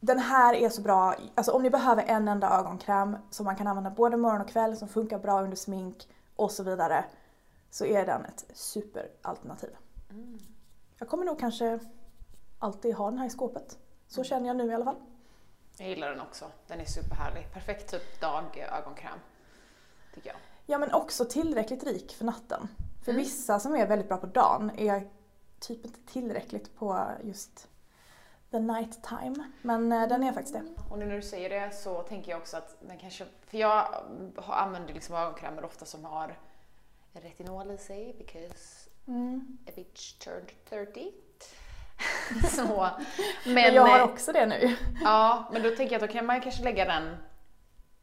den 0.00 0.18
här 0.18 0.54
är 0.54 0.68
så 0.68 0.82
bra, 0.82 1.14
alltså 1.34 1.52
om 1.52 1.62
ni 1.62 1.70
behöver 1.70 2.02
en 2.02 2.28
enda 2.28 2.50
ögonkräm 2.58 3.16
som 3.30 3.44
man 3.44 3.56
kan 3.56 3.66
använda 3.66 3.90
både 3.90 4.16
morgon 4.16 4.40
och 4.40 4.48
kväll, 4.48 4.76
som 4.76 4.88
funkar 4.88 5.18
bra 5.18 5.42
under 5.42 5.56
smink 5.56 6.08
och 6.36 6.50
så 6.50 6.62
vidare, 6.62 7.04
så 7.70 7.84
är 7.84 8.06
den 8.06 8.24
ett 8.24 8.44
superalternativ. 8.52 9.70
Mm. 10.10 10.38
Jag 10.98 11.08
kommer 11.08 11.24
nog 11.24 11.38
kanske 11.38 11.78
alltid 12.58 12.94
ha 12.94 13.10
den 13.10 13.18
här 13.18 13.26
i 13.26 13.30
skåpet. 13.30 13.78
Så 14.08 14.24
känner 14.24 14.46
jag 14.46 14.56
nu 14.56 14.70
i 14.70 14.74
alla 14.74 14.84
fall. 14.84 14.96
Jag 15.78 15.88
gillar 15.88 16.10
den 16.10 16.20
också. 16.20 16.44
Den 16.66 16.80
är 16.80 16.84
superhärlig. 16.84 17.52
Perfekt 17.52 17.90
typ 17.90 18.20
dag-ögonkräm. 18.20 19.18
Tycker 20.14 20.28
jag. 20.28 20.36
Ja 20.66 20.78
men 20.78 20.92
också 20.92 21.24
tillräckligt 21.24 21.84
rik 21.84 22.14
för 22.18 22.24
natten. 22.24 22.68
För 23.04 23.12
Mm. 23.12 23.24
vissa 23.24 23.60
som 23.60 23.74
är 23.76 23.86
väldigt 23.86 24.08
bra 24.08 24.16
på 24.16 24.26
dagen 24.26 24.70
är 24.78 25.08
typ 25.66 25.84
inte 25.84 26.12
tillräckligt 26.12 26.76
på 26.76 27.06
just 27.22 27.68
the 28.50 28.58
night 28.58 29.02
time. 29.02 29.50
Men 29.62 29.92
eh, 29.92 30.08
den 30.08 30.22
är 30.22 30.32
faktiskt 30.32 30.54
det. 30.54 30.64
Och 30.90 30.98
nu 30.98 31.06
när 31.06 31.16
du 31.16 31.22
säger 31.22 31.50
det 31.50 31.74
så 31.74 32.02
tänker 32.02 32.30
jag 32.30 32.40
också 32.40 32.56
att 32.56 32.76
den 32.80 32.98
kanske... 32.98 33.24
För 33.46 33.58
jag 33.58 33.86
använder 34.48 34.94
liksom 34.94 35.14
ögonkrämer 35.16 35.64
ofta 35.64 35.84
som 35.84 36.04
har 36.04 36.38
retinol 37.12 37.70
i 37.70 37.78
sig 37.78 38.14
because 38.18 38.84
Mm. 39.06 39.58
a 39.68 39.70
bitch 39.76 40.12
turned 40.12 40.52
30. 40.68 41.12
så, 42.56 42.88
men, 43.46 43.74
jag 43.74 43.82
har 43.82 44.00
också 44.00 44.32
det 44.32 44.46
nu. 44.46 44.76
Ja, 45.02 45.48
men 45.52 45.62
då 45.62 45.68
tänker 45.68 45.94
jag 45.94 46.02
att 46.02 46.08
då 46.08 46.12
kan 46.12 46.26
man 46.26 46.40
kanske 46.40 46.64
lägga 46.64 46.84
den 46.84 47.16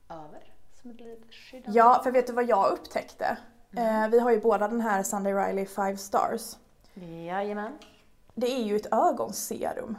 över 0.09 0.53
som 0.81 0.91
ett 0.91 0.99
litet 0.99 1.33
skydd. 1.33 1.63
Ja, 1.67 2.01
för 2.03 2.11
vet 2.11 2.27
du 2.27 2.33
vad 2.33 2.45
jag 2.45 2.71
upptäckte? 2.71 3.37
Eh, 3.77 4.07
vi 4.07 4.19
har 4.19 4.31
ju 4.31 4.41
båda 4.41 4.67
den 4.67 4.81
här 4.81 5.03
Sunday 5.03 5.33
Riley 5.33 5.65
5 5.65 5.97
stars. 5.97 6.41
Jajamän. 6.93 7.77
Det 8.33 8.47
är 8.51 8.63
ju 8.63 8.75
ett 8.75 8.93
ögonserum. 8.93 9.97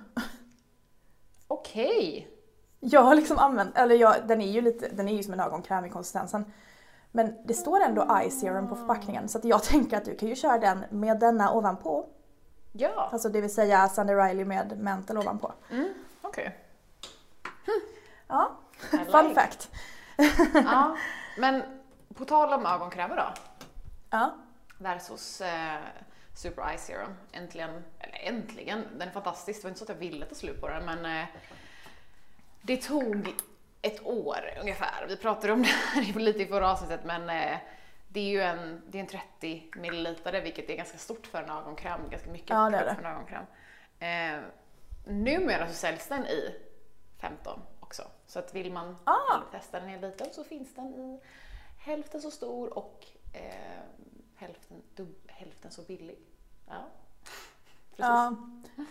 Okej. 1.49 2.29
Jag 2.81 3.03
har 3.03 3.15
liksom 3.15 3.39
använt, 3.39 3.77
eller 3.79 3.95
jag, 3.95 4.27
den 4.29 4.41
är 4.41 4.51
ju 4.51 4.61
lite, 4.61 4.89
den 4.89 5.09
är 5.09 5.17
ju 5.17 5.23
som 5.23 5.33
en 5.33 5.41
ögonkräm 5.41 5.85
i 5.85 5.91
konsistensen. 5.91 6.53
Men 7.13 7.37
det 7.45 7.55
står 7.55 7.81
ändå 7.81 8.19
eye 8.21 8.31
serum 8.31 8.69
på 8.69 8.77
förpackningen 8.77 9.29
så 9.29 9.39
att 9.39 9.45
jag 9.45 9.63
tänker 9.73 9.97
att 9.97 10.05
du 10.05 10.17
kan 10.17 10.29
ju 10.29 10.35
köra 10.37 10.59
den 10.59 10.85
med 10.91 11.21
denna 11.21 11.53
ovanpå. 11.53 12.09
Ja. 12.73 13.09
Alltså 13.13 13.29
det 13.29 13.41
vill 13.41 13.55
säga 13.55 13.89
Sunday 13.89 14.17
Riley 14.17 14.45
med 14.45 14.79
mental 14.79 15.19
ovanpå. 15.19 15.53
Mm, 15.71 15.95
Okej. 16.23 16.59
Ja, 18.29 18.57
I 18.93 18.97
fun 18.97 19.29
like. 19.29 19.35
fact. 19.35 19.71
Ja, 20.65 20.97
men 21.39 21.63
på 22.15 22.25
tal 22.25 22.53
om 22.53 22.67
ögonkrämer 22.67 23.17
då. 23.17 23.33
Ja. 24.11 24.35
versus 24.79 25.41
eh, 25.41 25.79
Super 26.35 26.71
Eye 26.71 26.79
Serum. 26.79 27.15
Äntligen, 27.33 27.85
eller 27.99 28.19
äntligen, 28.29 28.85
den 28.99 29.09
är 29.09 29.13
fantastisk. 29.13 29.61
Det 29.61 29.65
var 29.65 29.69
inte 29.71 29.79
så 29.79 29.85
att 29.85 29.89
jag 29.89 29.97
ville 29.97 30.27
ta 30.27 30.35
slut 30.35 30.61
på 30.61 30.69
den 30.69 30.85
men 30.85 31.07
eh, 31.21 31.27
det 32.63 32.77
tog 32.77 33.35
ett 33.83 34.07
år 34.07 34.39
ungefär. 34.61 35.07
Vi 35.09 35.17
pratade 35.17 35.53
om 35.53 35.63
det 35.63 35.69
här 35.69 36.21
lite 36.21 36.43
i 36.43 36.47
förra 36.47 36.71
avsnittet 36.73 37.01
men 37.05 37.31
eh, 37.31 37.59
det 38.09 38.21
är 38.21 38.29
ju 38.29 38.41
en, 38.41 38.83
det 38.89 38.99
är 38.99 39.01
en 39.01 39.07
30 39.07 39.71
milliliter 39.77 40.41
vilket 40.43 40.71
är 40.71 40.77
ganska 40.77 40.99
stort 40.99 41.27
för 41.27 41.43
en 41.43 41.51
ögonkräm, 41.51 42.11
ganska 42.11 42.31
mycket 42.31 42.51
Ja, 42.51 42.71
det 42.71 42.77
är 42.77 42.81
produkt 42.81 43.01
för 43.01 43.09
en 43.09 43.15
ögonkräm. 43.15 43.45
Eh, 43.99 44.41
numera 45.05 45.69
så 45.69 45.75
säljs 45.75 46.09
den 46.09 46.27
i 46.27 46.55
15 47.19 47.61
också. 47.81 48.03
Så 48.27 48.39
att 48.39 48.55
vill 48.55 48.73
man 48.73 48.97
Ah. 49.05 49.41
testa 49.53 49.81
den 49.81 49.91
i 49.91 49.99
liten 50.01 50.33
så 50.33 50.45
finns 50.45 50.75
den 50.75 50.95
i 50.95 51.21
hälften 51.79 52.21
så 52.21 52.31
stor 52.31 52.79
och 52.79 53.07
eh, 53.33 53.81
hälften, 54.37 54.83
dub, 54.95 55.22
hälften 55.43 55.71
så 55.71 55.83
billig. 55.83 56.19
Ja. 56.69 56.75
Precis. 57.91 57.97
ja. 57.97 58.37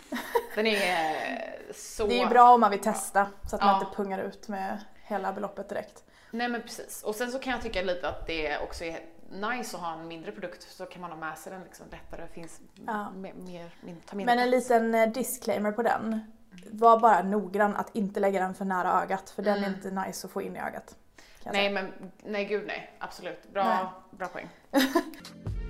Den 0.54 0.66
är 0.66 0.74
eh, 0.76 1.74
så... 1.74 2.06
Det 2.06 2.14
är 2.18 2.24
ju 2.24 2.28
bra 2.28 2.54
om 2.54 2.60
man 2.60 2.70
vill 2.70 2.80
testa 2.80 3.26
så 3.50 3.56
att 3.56 3.62
man 3.62 3.70
Ja. 3.70 3.80
inte 3.84 3.96
pungar 3.96 4.18
ut 4.18 4.48
med 4.48 4.84
hela 5.02 5.32
beloppet 5.32 5.68
direkt. 5.68 6.04
Nej 6.30 6.48
men 6.48 6.62
precis. 6.62 7.02
Och 7.02 7.14
sen 7.14 7.30
så 7.32 7.38
kan 7.38 7.52
jag 7.52 7.62
tycka 7.62 7.82
lite 7.82 8.08
att 8.08 8.26
det 8.26 8.58
också 8.58 8.84
är 8.84 9.00
nice 9.30 9.76
att 9.76 9.82
ha 9.82 9.92
en 9.92 10.08
mindre 10.08 10.32
produkt 10.32 10.62
så 10.62 10.86
kan 10.86 11.00
man 11.00 11.10
ha 11.10 11.18
med 11.18 11.38
sig 11.38 11.52
den 11.52 11.62
liksom 11.62 11.86
lättare. 11.90 12.28
finns 12.28 12.60
Ja. 12.86 13.10
mer, 13.10 13.34
mer, 13.34 13.70
ta 14.06 14.16
mindre 14.16 14.34
Men 14.36 14.44
en 14.44 14.50
plats. 14.50 14.70
liten 14.70 14.94
eh, 14.94 15.08
disclaimer 15.08 15.72
på 15.72 15.82
den. 15.82 16.32
Var 16.70 17.00
bara 17.00 17.22
noggrann 17.22 17.76
att 17.76 17.96
inte 17.96 18.20
lägga 18.20 18.40
den 18.40 18.54
för 18.54 18.64
nära 18.64 19.02
ögat 19.02 19.30
för 19.30 19.42
den 19.42 19.54
är 19.54 19.58
Mm. 19.58 19.74
inte 19.74 19.90
nice 19.90 20.26
att 20.26 20.32
få 20.32 20.42
in 20.42 20.56
i 20.56 20.60
ögat. 20.60 20.96
Nej 21.44 21.54
säga. 21.54 21.70
men 21.70 21.92
nej 22.24 22.44
gud 22.44 22.64
nej, 22.66 22.92
absolut. 22.98 23.52
Bra, 23.52 23.64
Nej. 23.64 23.86
bra 24.10 24.28
poäng. 24.28 24.48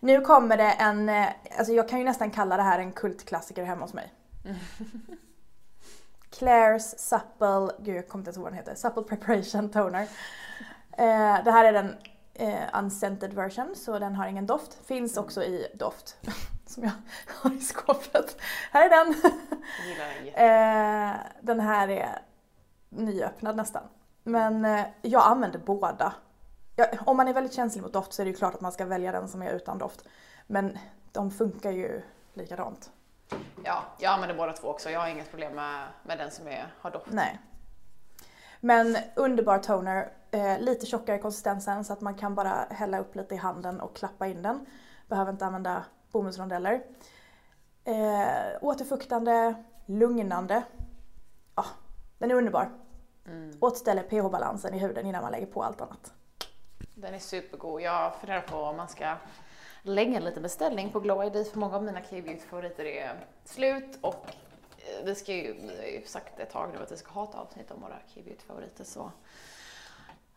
Nu 0.00 0.20
kommer 0.20 0.56
det 0.56 0.70
en, 0.70 1.08
eh, 1.08 1.26
alltså 1.58 1.72
jag 1.72 1.88
kan 1.88 1.98
ju 1.98 2.04
nästan 2.04 2.30
kalla 2.30 2.56
det 2.56 2.62
här 2.62 2.78
en 2.78 2.92
kultklassiker 2.92 3.64
hemma 3.64 3.84
hos 3.84 3.94
mig. 3.94 4.12
Claire's 6.30 6.94
Supple, 6.98 7.84
gud 7.84 7.96
jag 7.96 8.08
kommer 8.08 8.20
inte 8.20 8.28
ens 8.28 8.36
ihåg 8.36 8.44
vad 8.44 8.52
den 8.52 8.58
heter, 8.58 8.74
Supple 8.74 9.02
Preparation 9.02 9.70
Toner. 9.70 10.02
Eh, 10.92 11.44
det 11.44 11.50
här 11.50 11.64
är 11.64 11.72
den 11.72 11.96
eh, 12.34 12.78
unscented 12.78 13.32
version 13.32 13.74
så 13.76 13.98
den 13.98 14.14
har 14.14 14.26
ingen 14.26 14.46
doft. 14.46 14.86
Finns 14.86 15.16
också 15.16 15.42
i 15.42 15.66
doft 15.74 16.16
som 16.66 16.82
jag 16.82 16.92
har 17.26 17.56
i 17.56 17.60
skåpet. 17.60 18.40
Här 18.70 18.84
är 18.84 18.90
den! 18.90 19.14
Eh, 20.34 21.16
den 21.40 21.60
här 21.60 21.88
är 21.88 22.22
nyöppnad 22.88 23.56
nästan. 23.56 23.82
Men 24.22 24.64
eh, 24.64 24.86
jag 25.02 25.22
använder 25.26 25.58
båda. 25.58 26.12
Ja, 26.80 26.86
om 27.06 27.16
man 27.16 27.28
är 27.28 27.32
väldigt 27.32 27.52
känslig 27.52 27.82
mot 27.82 27.92
doft 27.92 28.12
så 28.12 28.22
är 28.22 28.26
det 28.26 28.30
ju 28.30 28.36
klart 28.36 28.54
att 28.54 28.60
man 28.60 28.72
ska 28.72 28.84
välja 28.84 29.12
den 29.12 29.28
som 29.28 29.42
är 29.42 29.52
utan 29.52 29.78
doft. 29.78 30.04
Men 30.46 30.78
de 31.12 31.30
funkar 31.30 31.70
ju 31.70 32.02
likadant. 32.34 32.90
Ja, 33.64 33.82
jag 33.98 34.12
använder 34.12 34.36
båda 34.36 34.52
två 34.52 34.68
också. 34.68 34.90
Jag 34.90 35.00
har 35.00 35.08
inget 35.08 35.30
problem 35.30 35.54
med, 35.54 35.86
med 36.02 36.18
den 36.18 36.30
som 36.30 36.48
är, 36.48 36.74
har 36.78 36.90
doft. 36.90 37.06
Nej. 37.10 37.40
Men 38.60 38.96
underbar 39.14 39.58
toner, 39.58 40.12
eh, 40.30 40.58
lite 40.60 40.86
tjockare 40.86 41.18
konsistensen 41.18 41.84
så 41.84 41.92
att 41.92 42.00
man 42.00 42.14
kan 42.14 42.34
bara 42.34 42.66
hälla 42.70 42.98
upp 42.98 43.16
lite 43.16 43.34
i 43.34 43.38
handen 43.38 43.80
och 43.80 43.96
klappa 43.96 44.26
in 44.26 44.42
den. 44.42 44.66
Behöver 45.08 45.32
inte 45.32 45.46
använda 45.46 45.84
bomullsrondeller. 46.12 46.82
Eh, 47.84 48.58
återfuktande, 48.60 49.54
lugnande. 49.86 50.62
Ja, 51.54 51.64
den 52.18 52.30
är 52.30 52.34
underbar. 52.34 52.70
Mm. 53.26 53.58
Återställer 53.60 54.02
pH-balansen 54.02 54.74
i 54.74 54.78
huden 54.78 55.06
innan 55.06 55.22
man 55.22 55.32
lägger 55.32 55.46
på 55.46 55.62
allt 55.62 55.80
annat. 55.80 56.12
Den 57.00 57.14
är 57.14 57.18
supergod. 57.18 57.82
Jag 57.82 58.14
funderar 58.20 58.40
på 58.40 58.56
om 58.56 58.76
man 58.76 58.88
ska 58.88 59.14
lägga 59.82 60.16
en 60.16 60.24
liten 60.24 60.42
beställning 60.42 60.90
på 60.90 61.00
Glow 61.00 61.24
ID 61.24 61.46
för 61.52 61.58
många 61.58 61.76
av 61.76 61.82
mina 61.84 62.00
K-beauty-favoriter 62.00 62.84
är 62.84 63.24
slut 63.44 63.98
och 64.00 64.26
eh, 64.78 65.04
vi 65.04 65.14
ska 65.14 65.32
ju, 65.32 65.52
vi 65.52 65.76
har 65.76 65.84
ju 66.00 66.06
sagt 66.06 66.38
ett 66.40 66.50
tag 66.50 66.70
nu 66.74 66.82
att 66.82 66.92
vi 66.92 66.96
ska 66.96 67.10
ha 67.12 67.24
ett 67.28 67.34
avsnitt 67.34 67.70
om 67.70 67.80
våra 67.80 67.96
K-beauty-favoriter 68.14 68.84
så 68.84 69.12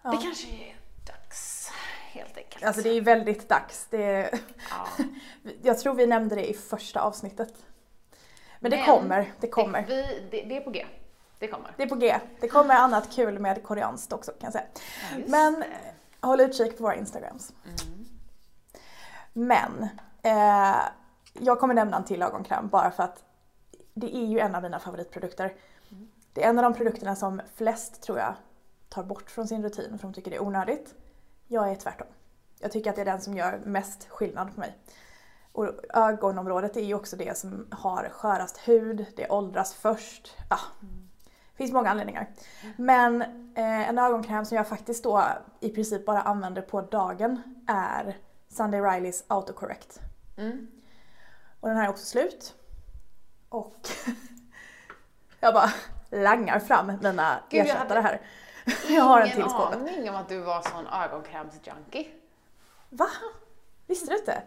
Ja. 0.01 0.11
det 0.11 0.17
kanske 0.17 0.47
är 0.47 0.75
dags 1.07 1.71
helt 2.11 2.37
enkelt. 2.37 2.63
Alltså 2.63 2.81
det 2.81 2.89
är 2.89 3.01
väldigt 3.01 3.49
dags. 3.49 3.87
Det 3.89 4.03
är, 4.03 4.39
ja. 4.69 5.03
jag 5.61 5.79
tror 5.79 5.93
vi 5.93 6.07
nämnde 6.07 6.35
det 6.35 6.49
i 6.49 6.53
första 6.53 7.01
avsnittet. 7.01 7.53
Men 8.59 8.71
det 8.71 8.77
Men- 8.77 8.85
kommer, 8.85 9.33
det 9.39 9.47
kommer. 9.47 9.81
Det, 9.81 9.87
vi, 9.95 10.27
det, 10.31 10.41
det 10.49 10.57
är 10.57 10.61
på 10.61 10.69
G. 10.69 10.85
Det 11.39 11.47
kommer. 11.47 11.73
Det 11.77 11.83
är 11.83 11.87
på 11.87 11.95
G. 11.95 12.19
Det 12.39 12.47
kommer 12.47 12.75
annat 12.75 13.11
kul 13.15 13.39
med 13.39 13.63
koreanskt 13.63 14.13
också 14.13 14.31
kan 14.31 14.39
jag 14.41 14.53
säga. 14.53 14.65
Ja, 15.11 15.17
Men 15.27 15.59
det. 15.59 15.65
Håll 16.27 16.41
utkik 16.41 16.77
på 16.77 16.83
våra 16.83 16.95
Instagrams. 16.95 17.53
Mm. 17.65 18.05
Men 19.33 19.83
eh, 20.21 20.81
jag 21.33 21.59
kommer 21.59 21.73
nämna 21.73 21.97
en 21.97 22.05
till 22.05 22.21
ögonkräm 22.21 22.67
bara 22.67 22.91
för 22.91 23.03
att 23.03 23.23
det 23.93 24.15
är 24.15 24.25
ju 24.25 24.39
en 24.39 24.55
av 24.55 24.63
mina 24.63 24.79
favoritprodukter. 24.79 25.53
Det 26.33 26.43
är 26.43 26.49
en 26.49 26.57
av 26.57 26.63
de 26.63 26.73
produkterna 26.73 27.15
som 27.15 27.41
flest 27.55 28.01
tror 28.01 28.19
jag 28.19 28.33
tar 28.89 29.03
bort 29.03 29.29
från 29.29 29.47
sin 29.47 29.63
rutin 29.63 29.97
för 29.97 30.07
de 30.07 30.13
tycker 30.13 30.31
det 30.31 30.37
är 30.37 30.43
onödigt. 30.43 30.95
Jag 31.47 31.71
är 31.71 31.75
tvärtom. 31.75 32.07
Jag 32.59 32.71
tycker 32.71 32.89
att 32.89 32.95
det 32.95 33.01
är 33.01 33.05
den 33.05 33.21
som 33.21 33.33
gör 33.33 33.61
mest 33.65 34.09
skillnad 34.09 34.53
på 34.53 34.59
mig. 34.59 34.77
Och 35.51 35.69
ögonområdet 35.93 36.77
är 36.77 36.81
ju 36.81 36.93
också 36.93 37.15
det 37.15 37.37
som 37.37 37.67
har 37.71 38.09
skörast 38.09 38.57
hud, 38.57 39.05
det 39.15 39.29
åldras 39.29 39.73
först. 39.73 40.35
Ja, 40.49 40.59
det 40.81 41.02
finns 41.57 41.71
många 41.71 41.89
anledningar. 41.89 42.27
Men 42.77 43.21
eh, 43.55 43.89
en 43.89 43.99
ögonkräm 43.99 44.45
som 44.45 44.57
jag 44.57 44.67
faktiskt 44.67 45.03
då 45.03 45.23
i 45.59 45.69
princip 45.69 46.05
bara 46.05 46.21
använder 46.21 46.61
på 46.61 46.81
dagen 46.81 47.43
är 47.67 48.17
Sunday 48.47 48.81
Rileys 48.81 49.23
Autocorrect. 49.27 49.99
Mm. 50.37 50.67
Och 51.59 51.67
den 51.67 51.77
här 51.77 51.85
är 51.85 51.89
också 51.89 52.05
slut. 52.05 52.55
Och 53.49 53.89
jag 55.39 55.53
bara 55.53 55.69
langar 56.09 56.59
fram 56.59 56.91
mina 57.01 57.39
Gud, 57.49 57.59
jag 57.59 57.67
ersättare 57.67 57.99
här. 57.99 58.21
Jag 58.89 59.03
har 59.03 59.21
en 59.21 59.25
Ingen 59.25 59.35
till 59.35 59.45
i 59.45 59.49
skåpet. 59.49 59.77
aning 59.77 60.09
om 60.09 60.15
att 60.15 60.29
du 60.29 60.39
var 60.39 60.61
sån 60.61 60.87
ögonkrämsjunkie. 60.87 62.07
Va? 62.89 63.07
Visste 63.87 64.09
du 64.09 64.17
inte? 64.17 64.41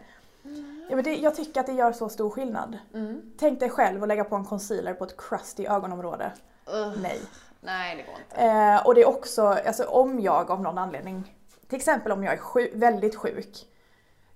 Ja, 0.89 0.95
men 0.95 1.03
det, 1.03 1.15
jag 1.15 1.35
tycker 1.35 1.59
att 1.59 1.65
det 1.65 1.73
gör 1.73 1.91
så 1.91 2.09
stor 2.09 2.29
skillnad. 2.29 2.77
Mm. 2.93 3.21
Tänk 3.37 3.59
dig 3.59 3.69
själv 3.69 4.01
att 4.03 4.07
lägga 4.07 4.23
på 4.23 4.35
en 4.35 4.45
concealer 4.45 4.93
på 4.93 5.03
ett 5.03 5.17
crusty 5.17 5.65
ögonområde. 5.65 6.31
Ugh. 6.73 7.01
Nej. 7.01 7.21
Nej, 7.61 7.95
det 7.95 8.03
går 8.03 8.15
inte. 8.21 8.35
Eh, 8.41 8.87
och 8.87 8.95
det 8.95 9.01
är 9.01 9.07
också, 9.07 9.45
alltså 9.45 9.85
om 9.85 10.19
jag 10.19 10.51
av 10.51 10.61
någon 10.61 10.77
anledning, 10.77 11.35
till 11.67 11.75
exempel 11.77 12.11
om 12.11 12.23
jag 12.23 12.33
är 12.33 12.37
sjuk, 12.37 12.71
väldigt 12.73 13.15
sjuk, 13.15 13.67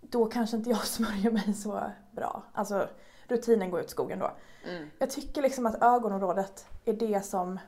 då 0.02 0.26
kanske 0.26 0.58
inte 0.58 0.70
jag 0.70 0.80
smörjer 0.86 1.32
mig 1.32 1.54
så 1.54 1.92
bra. 2.12 2.44
Alltså 2.54 2.88
rutinen 3.28 3.72
går 3.72 3.80
ut 3.82 3.90
skogen 3.90 4.20
då. 4.20 4.32
Mm. 4.70 4.90
Jag 5.00 5.10
tycker 5.10 5.42
liksom 5.42 5.66
att 5.66 5.84
ögonområdet 5.84 6.66
är 6.86 6.94
det 6.94 7.26
som 7.26 7.60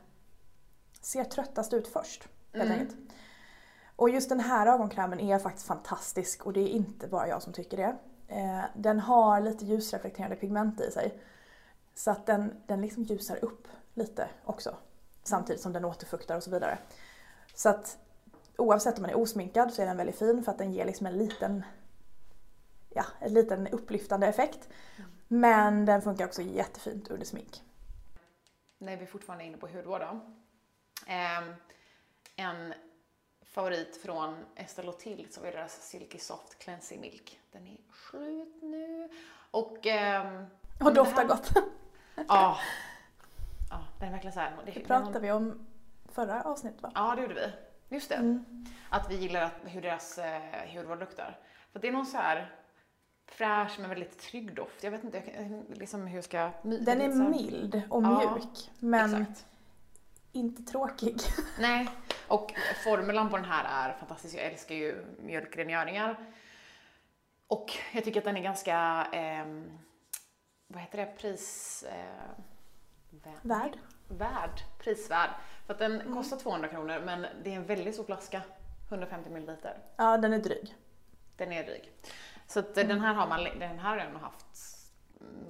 ser 1.02 1.24
tröttast 1.24 1.74
ut 1.74 1.88
först. 1.88 2.28
Helt 2.54 2.66
Mm. 2.66 2.80
enkelt. 2.80 2.98
Och 3.96 4.10
just 4.10 4.30
den 4.30 4.40
här 4.40 4.68
ögonkrämen 4.68 5.20
är 5.20 5.40
faktiskt 5.40 5.68
fantastisk 5.68 6.46
och 6.46 6.54
det 6.54 6.60
är 6.62 6.68
inte 6.68 7.08
bara 7.08 7.28
jag 7.28 7.42
som 7.42 7.54
tycker 7.54 7.78
det. 7.78 7.96
Eh, 8.28 8.62
den 8.76 9.00
har 9.00 9.42
lite 9.42 9.66
ljusreflekterande 9.66 10.36
pigment 10.36 10.82
i 10.82 10.92
sig. 10.92 11.22
Så 11.96 12.12
att 12.12 12.26
den, 12.26 12.64
den 12.68 12.82
liksom 12.82 13.04
ljusar 13.04 13.44
upp 13.46 13.68
lite 13.94 14.30
också. 14.46 14.76
Samtidigt 15.24 15.62
som 15.62 15.74
den 15.74 15.86
återfuktar 15.86 16.36
och 16.38 16.44
så 16.44 16.52
vidare. 16.52 16.78
Så 17.54 17.70
att 17.70 17.98
oavsett 18.58 18.96
om 18.98 19.02
man 19.02 19.12
är 19.12 19.18
osminkad 19.18 19.74
så 19.74 19.82
är 19.82 19.86
den 19.86 19.98
väldigt 19.98 20.20
fin 20.20 20.44
för 20.44 20.52
att 20.52 20.58
den 20.58 20.72
ger 20.74 20.86
liksom 20.86 21.06
en 21.08 21.18
liten, 21.18 21.64
ja, 22.90 23.06
en 23.20 23.34
liten 23.34 23.68
upplyftande 23.68 24.28
effekt. 24.28 24.70
Men 25.28 25.86
den 25.86 26.02
funkar 26.02 26.26
också 26.26 26.42
jättefint 26.42 27.08
under 27.08 27.26
smink. 27.26 27.62
när 28.78 28.98
vi 28.98 29.06
fortfarande 29.06 29.44
är 29.44 29.46
inne 29.48 29.58
på 29.58 29.68
hudvård 29.68 30.02
då. 30.02 30.20
Ehm, 31.08 31.54
en 32.36 32.74
favorit 33.42 33.98
från 33.98 34.46
Estée 34.56 34.86
Lautil 34.86 35.28
så 35.32 35.44
är 35.44 35.52
deras 35.52 35.82
Silky 35.88 36.20
Soft 36.20 36.60
Cleansing 36.60 37.02
Milk. 37.02 37.40
Den 37.52 37.68
är 37.68 37.78
slut 38.10 38.62
nu. 38.62 39.10
Och... 39.52 39.86
ehm, 39.88 40.46
Och 40.80 40.94
doftar 40.94 41.22
här- 41.22 41.28
gott. 41.28 41.52
Ja. 42.16 42.58
Ja, 43.70 43.80
den 44.00 44.08
är 44.08 44.12
verkligen 44.12 44.34
så 44.34 44.40
här. 44.40 44.52
Det, 44.66 44.72
Det 44.72 44.80
pratade 44.80 45.20
vi 45.20 45.32
om 45.32 45.66
förra 46.12 46.42
avsnittet 46.44 46.82
va? 46.82 46.92
Ja, 46.96 47.14
det 47.16 47.22
gjorde 47.22 47.34
vi. 47.34 47.52
Just 47.96 48.10
det. 48.10 48.16
Mm. 48.16 48.66
Att 48.90 49.12
vi 49.12 49.16
gillar 49.16 49.42
att, 49.42 49.54
hur 49.66 49.82
deras 49.82 50.18
eh, 50.18 50.42
hudvård 50.76 51.00
luktar. 51.00 51.38
För 51.72 51.80
det 51.80 51.88
är 51.88 51.92
någon 51.92 52.06
så 52.06 52.18
här 52.18 52.56
fräsch 53.26 53.80
men 53.80 53.90
väldigt 53.90 54.20
trygg 54.20 54.56
doft. 54.56 54.84
Jag 54.84 54.92
vet 54.92 55.04
inte 55.04 55.18
jag, 55.18 55.34
kan- 55.36 55.66
liksom 55.74 56.08
hur 56.08 56.16
jag 56.16 56.24
ska... 56.24 56.52
Den 56.64 57.02
är 57.02 57.30
mild 57.30 57.82
och 57.90 58.04
Ja, 58.04 58.20
mjuk 58.36 58.72
men 58.80 59.22
Exakt. 59.22 59.46
inte 60.32 60.64
tråkig. 60.64 61.18
Nej, 61.60 61.90
och 62.28 62.54
formulan 62.84 63.30
på 63.30 63.38
den 63.38 63.46
här 63.46 63.90
är 63.90 63.94
fantastisk. 64.00 64.36
Jag 64.36 64.44
älskar 64.46 64.76
ju 64.76 65.06
mjölkrengöringar. 65.20 66.16
Och 67.48 67.72
jag 67.94 68.04
tycker 68.04 68.20
att 68.20 68.26
den 68.26 68.38
är 68.38 68.42
ganska, 68.44 69.08
ehm, 69.12 69.72
vad 70.74 70.82
heter 70.82 70.98
det, 70.98 71.06
pris... 71.06 71.84
Eh, 71.90 72.30
vä- 73.24 73.40
Värd. 73.42 73.78
Värd, 74.08 74.62
prisvärd. 74.80 75.30
För 75.66 75.74
att 75.74 75.80
den 75.80 76.14
kostar 76.14 76.38
200 76.38 76.68
kronor 76.68 77.02
men 77.06 77.26
det 77.44 77.52
är 77.52 77.56
en 77.56 77.66
väldigt 77.66 77.94
stor 77.94 78.04
flaska. 78.04 78.42
150 78.90 79.30
ml. 79.30 79.58
Ja, 79.96 80.18
den 80.18 80.34
är 80.34 80.40
dryg. 80.40 80.76
Den 81.38 81.52
är 81.52 81.64
dryg. 81.64 81.92
Så 82.48 82.60
att 82.60 82.78
eh, 82.78 82.88
den 82.88 83.00
här 83.02 83.14
har 83.14 83.28
man, 83.28 83.44
den 83.44 83.80
här 83.80 83.90
har 83.90 83.98
jag 83.98 84.12
nog 84.14 84.22
haft 84.22 84.46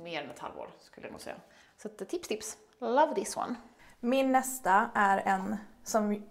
mer 0.03 0.23
än 0.23 0.29
ett 0.29 0.39
halvår 0.39 0.69
skulle 0.79 1.07
jag 1.07 1.11
nog 1.11 1.21
säga. 1.21 1.35
Så 1.77 1.87
att, 1.87 2.01
eh, 2.01 2.07
tips 2.07 2.27
tips. 2.27 2.57
Love 2.79 3.15
this 3.15 3.37
one. 3.37 3.55
Min 3.99 4.31
nästa 4.31 4.89
är 4.93 5.17
en 5.17 5.57
som 5.83 6.23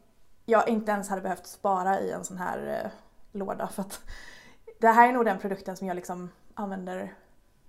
jag 0.47 0.69
inte 0.69 0.93
ens 0.93 1.09
hade 1.09 1.23
behövt 1.23 1.47
spara 1.47 2.01
i 2.01 2.11
en 2.13 2.25
sån 2.25 2.37
här 2.39 2.81
eh, 2.85 2.91
låda 3.33 3.69
för 3.69 3.83
att 3.83 4.01
det 4.81 4.89
här 4.89 5.09
är 5.09 5.13
nog 5.13 5.25
den 5.25 5.39
produkten 5.39 5.77
som 5.77 5.87
jag 5.87 5.95
liksom 5.95 6.31
använder 6.55 7.15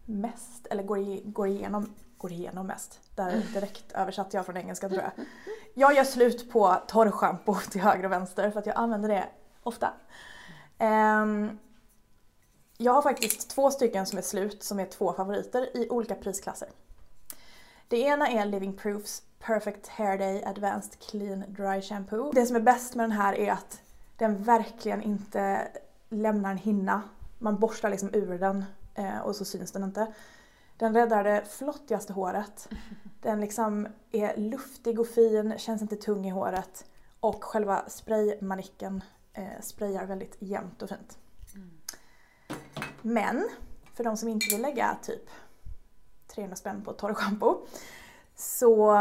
mest, 0.06 0.68
eller 0.68 0.84
går, 0.84 1.00
i, 1.00 1.22
går, 1.26 1.48
igenom, 1.48 1.94
går 2.18 2.32
igenom 2.32 2.68
mest. 2.68 3.00
Där 3.16 3.44
direkt 3.54 3.92
översatte 3.92 4.38
jag 4.38 4.46
från 4.46 4.58
engelska 4.58 4.90
tror 4.90 5.02
jag. 5.02 5.12
Jag 5.76 5.96
gör 5.96 6.04
slut 6.04 6.52
på 6.52 6.76
torrschampo 6.88 7.56
till 7.72 7.82
höger 7.82 8.06
och 8.06 8.12
vänster 8.12 8.52
för 8.52 8.60
att 8.60 8.66
jag 8.66 8.76
använder 8.76 9.10
det 9.10 9.26
ofta. 9.64 9.94
Ehm, 10.78 11.60
jag 12.78 12.94
har 12.94 13.02
faktiskt 13.02 13.50
två 13.50 13.72
stycken 13.72 14.06
som 14.06 14.18
är 14.18 14.22
slut 14.22 14.64
som 14.64 14.80
är 14.80 14.86
två 14.86 15.14
favoriter 15.14 15.78
i 15.78 15.90
olika 15.90 16.16
prisklasser. 16.16 16.70
Det 17.88 17.98
ena 17.98 18.28
är 18.28 18.46
Living 18.46 18.74
Proofs 18.74 19.24
Perfect 19.40 19.88
Hair 19.88 20.18
Day 20.18 20.44
Advanced 20.44 21.00
Clean 21.00 21.44
Dry 21.48 21.82
Shampoo. 21.82 22.32
Det 22.32 22.46
som 22.46 22.56
är 22.56 22.60
bäst 22.60 22.96
med 22.96 23.04
den 23.04 23.12
här 23.12 23.34
är 23.34 23.52
att 23.52 23.82
den 24.18 24.44
verkligen 24.44 25.02
inte 25.02 25.68
lämnar 26.10 26.52
en 26.52 26.58
hinna. 26.58 27.02
Man 27.40 27.60
borstar 27.60 27.90
liksom 27.90 28.10
ur 28.14 28.40
den 28.40 28.66
eh, 28.96 29.20
och 29.20 29.36
så 29.36 29.46
syns 29.46 29.72
den 29.72 29.84
inte. 29.84 30.14
Den 30.78 30.94
räddar 30.94 31.24
det 31.24 31.46
flottigaste 31.50 32.14
håret. 32.14 32.70
Den 33.22 33.42
liksom 33.42 33.88
är 34.12 34.38
luftig 34.38 35.00
och 35.00 35.08
fin, 35.08 35.54
känns 35.58 35.82
inte 35.82 35.96
tung 35.96 36.26
i 36.26 36.30
håret. 36.30 36.86
Och 37.20 37.44
själva 37.44 37.84
spraymanicken 37.90 39.04
eh, 39.34 39.62
sprayar 39.62 40.06
väldigt 40.06 40.36
jämnt 40.40 40.82
och 40.82 40.90
fint. 40.90 41.18
Men 43.02 43.50
för 43.94 44.04
de 44.04 44.18
som 44.18 44.30
inte 44.30 44.46
vill 44.56 44.62
lägga 44.62 44.98
typ 45.02 45.30
300 46.28 46.56
spänn 46.56 46.84
på 46.84 46.94
torrschampo 46.94 47.66
så 48.36 48.92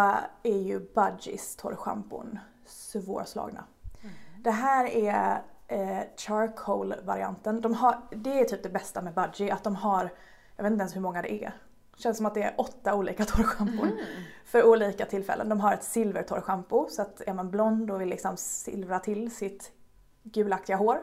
är 0.42 0.58
ju 0.58 0.80
Budgies 0.94 1.56
torrschampon 1.56 2.38
svårslagna. 2.66 3.64
Mm. 4.00 4.14
Det 4.42 4.50
här 4.50 4.86
är 4.86 5.42
eh, 5.72 6.02
charcoal-varianten. 6.16 7.60
De 7.60 7.74
har, 7.74 7.98
det 8.10 8.40
är 8.40 8.44
typ 8.44 8.62
det 8.62 8.68
bästa 8.68 9.02
med 9.02 9.14
Budgie, 9.14 9.52
att 9.52 9.64
de 9.64 9.76
har, 9.76 10.10
jag 10.56 10.64
vet 10.64 10.72
inte 10.72 10.82
ens 10.82 10.96
hur 10.96 11.00
många 11.00 11.22
det 11.22 11.32
är. 11.32 11.52
Det 11.96 12.02
känns 12.02 12.16
som 12.16 12.26
att 12.26 12.34
det 12.34 12.42
är 12.42 12.54
åtta 12.58 12.94
olika 12.94 13.24
torrschampon 13.24 13.88
mm. 13.88 14.04
för 14.44 14.66
olika 14.66 15.06
tillfällen. 15.06 15.48
De 15.48 15.60
har 15.60 15.72
ett 15.72 15.84
silvertorrschampo 15.84 16.86
så 16.90 17.02
att 17.02 17.20
är 17.20 17.34
man 17.34 17.50
blond 17.50 17.90
och 17.90 18.00
vill 18.00 18.08
liksom 18.08 18.36
silvra 18.36 18.98
till 18.98 19.34
sitt 19.34 19.72
gulaktiga 20.22 20.76
hår 20.76 21.00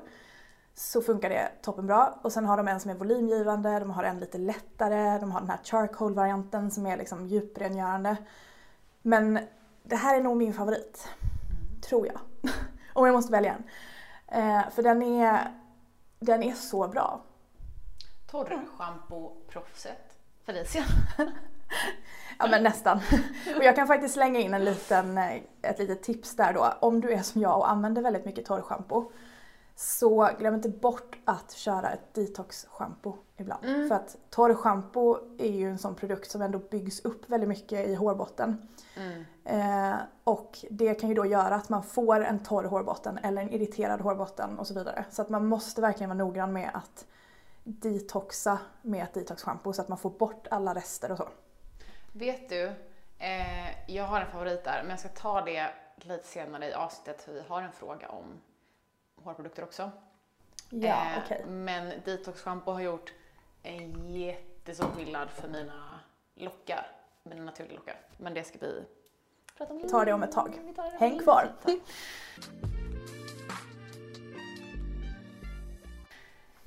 så 0.74 1.02
funkar 1.02 1.30
det 1.30 1.52
toppenbra. 1.62 2.14
Och 2.22 2.34
sen 2.34 2.46
har 2.46 2.58
de 2.58 2.68
en 2.68 2.80
som 2.80 2.92
är 2.92 2.96
volymgivande, 2.96 3.80
de 3.80 3.92
har 3.92 4.04
en 4.04 4.20
lite 4.20 4.38
lättare, 4.38 5.20
de 5.20 5.32
har 5.32 5.40
den 5.40 5.50
här 5.50 5.60
charcoal-varianten 5.64 6.72
som 6.72 6.86
är 6.86 6.98
liksom 6.98 7.28
djuprengörande. 7.28 8.18
Men 9.02 9.40
det 9.84 9.96
här 9.96 10.18
är 10.18 10.24
nog 10.24 10.38
min 10.38 10.54
favorit, 10.54 11.08
mm. 11.20 11.82
tror 11.82 12.08
jag. 12.08 12.20
Om 12.94 13.06
jag 13.06 13.14
måste 13.14 13.32
välja 13.32 13.54
en. 13.54 13.64
Eh, 14.32 14.70
för 14.70 14.84
den 14.84 15.02
är, 15.02 15.52
den 16.20 16.44
är 16.44 16.54
så 16.54 16.88
bra. 16.88 17.22
Torrschampo-proffset 18.32 20.18
Felicia. 20.46 20.84
ja 22.40 22.48
men 22.48 22.64
nästan. 22.64 23.00
Och 23.58 23.64
jag 23.64 23.76
kan 23.76 23.88
faktiskt 23.88 24.14
slänga 24.14 24.40
in 24.40 24.54
en 24.54 24.66
liten, 24.66 25.18
eh, 25.18 25.36
ett 25.62 25.80
litet 25.80 26.04
tips 26.04 26.36
där 26.36 26.54
då. 26.54 26.74
Om 26.80 27.02
du 27.02 27.12
är 27.12 27.22
som 27.22 27.42
jag 27.42 27.58
och 27.58 27.70
använder 27.70 28.02
väldigt 28.02 28.26
mycket 28.26 28.46
torrschampo 28.46 29.12
så 29.80 30.30
glöm 30.40 30.56
inte 30.56 30.70
bort 30.70 31.18
att 31.26 31.52
köra 31.52 31.92
ett 31.92 32.14
detox-shampoo 32.14 33.18
ibland. 33.38 33.66
Mm. 33.66 33.88
För 33.88 33.96
att 33.96 34.18
torrschampo 34.30 35.18
är 35.38 35.52
ju 35.52 35.70
en 35.70 35.78
sån 35.78 35.96
produkt 35.96 36.32
som 36.32 36.42
ändå 36.42 36.60
byggs 36.60 37.06
upp 37.06 37.30
väldigt 37.30 37.50
mycket 37.50 37.88
i 37.88 37.96
hårbotten. 37.96 38.68
Mm. 38.98 39.26
Eh, 39.44 40.00
och 40.24 40.58
det 40.70 40.96
kan 40.96 41.10
ju 41.10 41.16
då 41.16 41.26
göra 41.26 41.56
att 41.56 41.70
man 41.70 41.84
får 41.84 42.24
en 42.24 42.40
torr 42.44 42.64
hårbotten 42.64 43.18
eller 43.18 43.42
en 43.42 43.50
irriterad 43.50 44.02
hårbotten 44.02 44.60
och 44.60 44.68
så 44.68 44.74
vidare. 44.74 45.06
Så 45.10 45.22
att 45.22 45.30
man 45.30 45.46
måste 45.46 45.82
verkligen 45.82 46.10
vara 46.10 46.18
noggrann 46.18 46.54
med 46.54 46.72
att 46.74 47.06
detoxa 47.64 48.60
med 48.82 49.04
ett 49.04 49.14
detox-shampoo 49.14 49.74
så 49.74 49.82
att 49.82 49.88
man 49.88 49.98
får 49.98 50.10
bort 50.10 50.48
alla 50.52 50.76
rester 50.76 51.12
och 51.12 51.18
så. 51.18 51.30
Vet 52.12 52.50
du, 52.50 52.66
eh, 53.18 53.92
jag 53.92 54.04
har 54.04 54.22
en 54.22 54.32
favorit 54.32 54.64
där 54.64 54.82
men 54.82 54.90
jag 54.90 55.00
ska 55.00 55.10
ta 55.10 55.42
det 55.42 55.70
lite 55.96 56.28
senare 56.28 56.70
i 56.70 56.74
avsnittet 56.74 57.22
för 57.22 57.34
vi 57.34 57.42
har 57.48 57.62
en 57.62 57.72
fråga 57.72 58.10
om 58.10 58.42
hårprodukter 59.24 59.64
också. 59.64 59.92
Ja, 60.70 61.06
eh, 61.16 61.24
okay. 61.24 61.46
Men 61.46 61.94
detox 62.06 62.42
shampoo 62.42 62.72
har 62.74 62.82
gjort 62.82 63.14
en 63.64 64.14
jättestor 64.14 64.88
skillnad 64.98 65.30
för 65.30 65.48
mina 65.48 66.00
lockar, 66.36 66.88
mina 67.24 67.44
naturliga 67.44 67.76
lockar. 67.76 67.96
Men 68.18 68.34
det 68.34 68.44
ska 68.44 68.58
vi 68.62 68.84
prata 69.58 69.74
om. 69.74 69.82
Vi 69.82 69.90
tar 69.90 70.06
det 70.06 70.14
om 70.14 70.24
ett 70.24 70.32
tag. 70.32 70.60
Häng 71.00 71.20
kvar. 71.20 71.54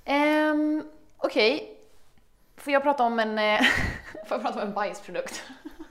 um, 0.07 0.91
Okej, 1.17 1.55
okay. 1.55 1.77
får 2.57 2.73
jag 2.73 2.83
prata 2.83 3.05
om 3.05 3.19
en, 3.19 3.39
eh, 3.39 3.61
får 4.27 4.37
jag 4.37 4.43
prata 4.43 4.63
om 4.63 4.69
en 4.69 4.75
bajsprodukt? 4.75 5.43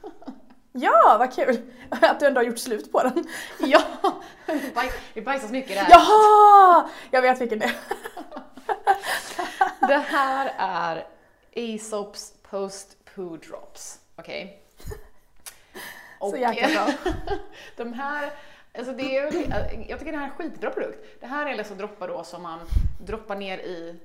Ja, 0.72 1.16
vad 1.20 1.34
kul! 1.34 1.62
Att 1.90 2.20
du 2.20 2.26
ändå 2.26 2.40
har 2.40 2.46
gjort 2.46 2.60
slut 2.60 2.92
på 2.92 3.04
den. 3.04 3.28
ja, 3.60 3.84
det 5.14 5.22
bajsas 5.22 5.52
mycket 5.52 5.76
där. 5.76 5.88
Jaha! 5.90 6.90
Jag 7.12 7.22
vet 7.22 7.42
vilken 7.42 7.60
det 7.60 7.66
är. 7.66 7.76
det 9.88 9.98
här 9.98 10.54
är 10.58 11.06
Aesops 11.56 12.34
Post 12.50 12.98
Poo 13.16 13.38
Drops. 13.38 14.00
Okej? 14.16 14.64
Okay? 16.20 16.32
Så 16.32 16.38
jäkla 16.38 16.68
bra. 16.68 16.94
de 17.78 17.94
här, 17.94 18.32
alltså 18.78 18.94
det 18.94 19.18
är, 19.18 19.24
jag 19.90 20.00
tycker 20.00 20.12
det 20.12 20.18
här 20.18 20.26
är 20.26 20.32
en 20.32 20.38
skitbra 20.38 20.70
produkt. 20.70 21.06
Det 21.20 21.28
här 21.28 21.46
är 21.46 21.56
liksom 21.56 21.78
droppar 21.78 22.08
då 22.08 22.24
som 22.24 22.44
man 22.44 22.60
droppar 23.00 23.36
ner 23.36 23.58
i 23.58 24.00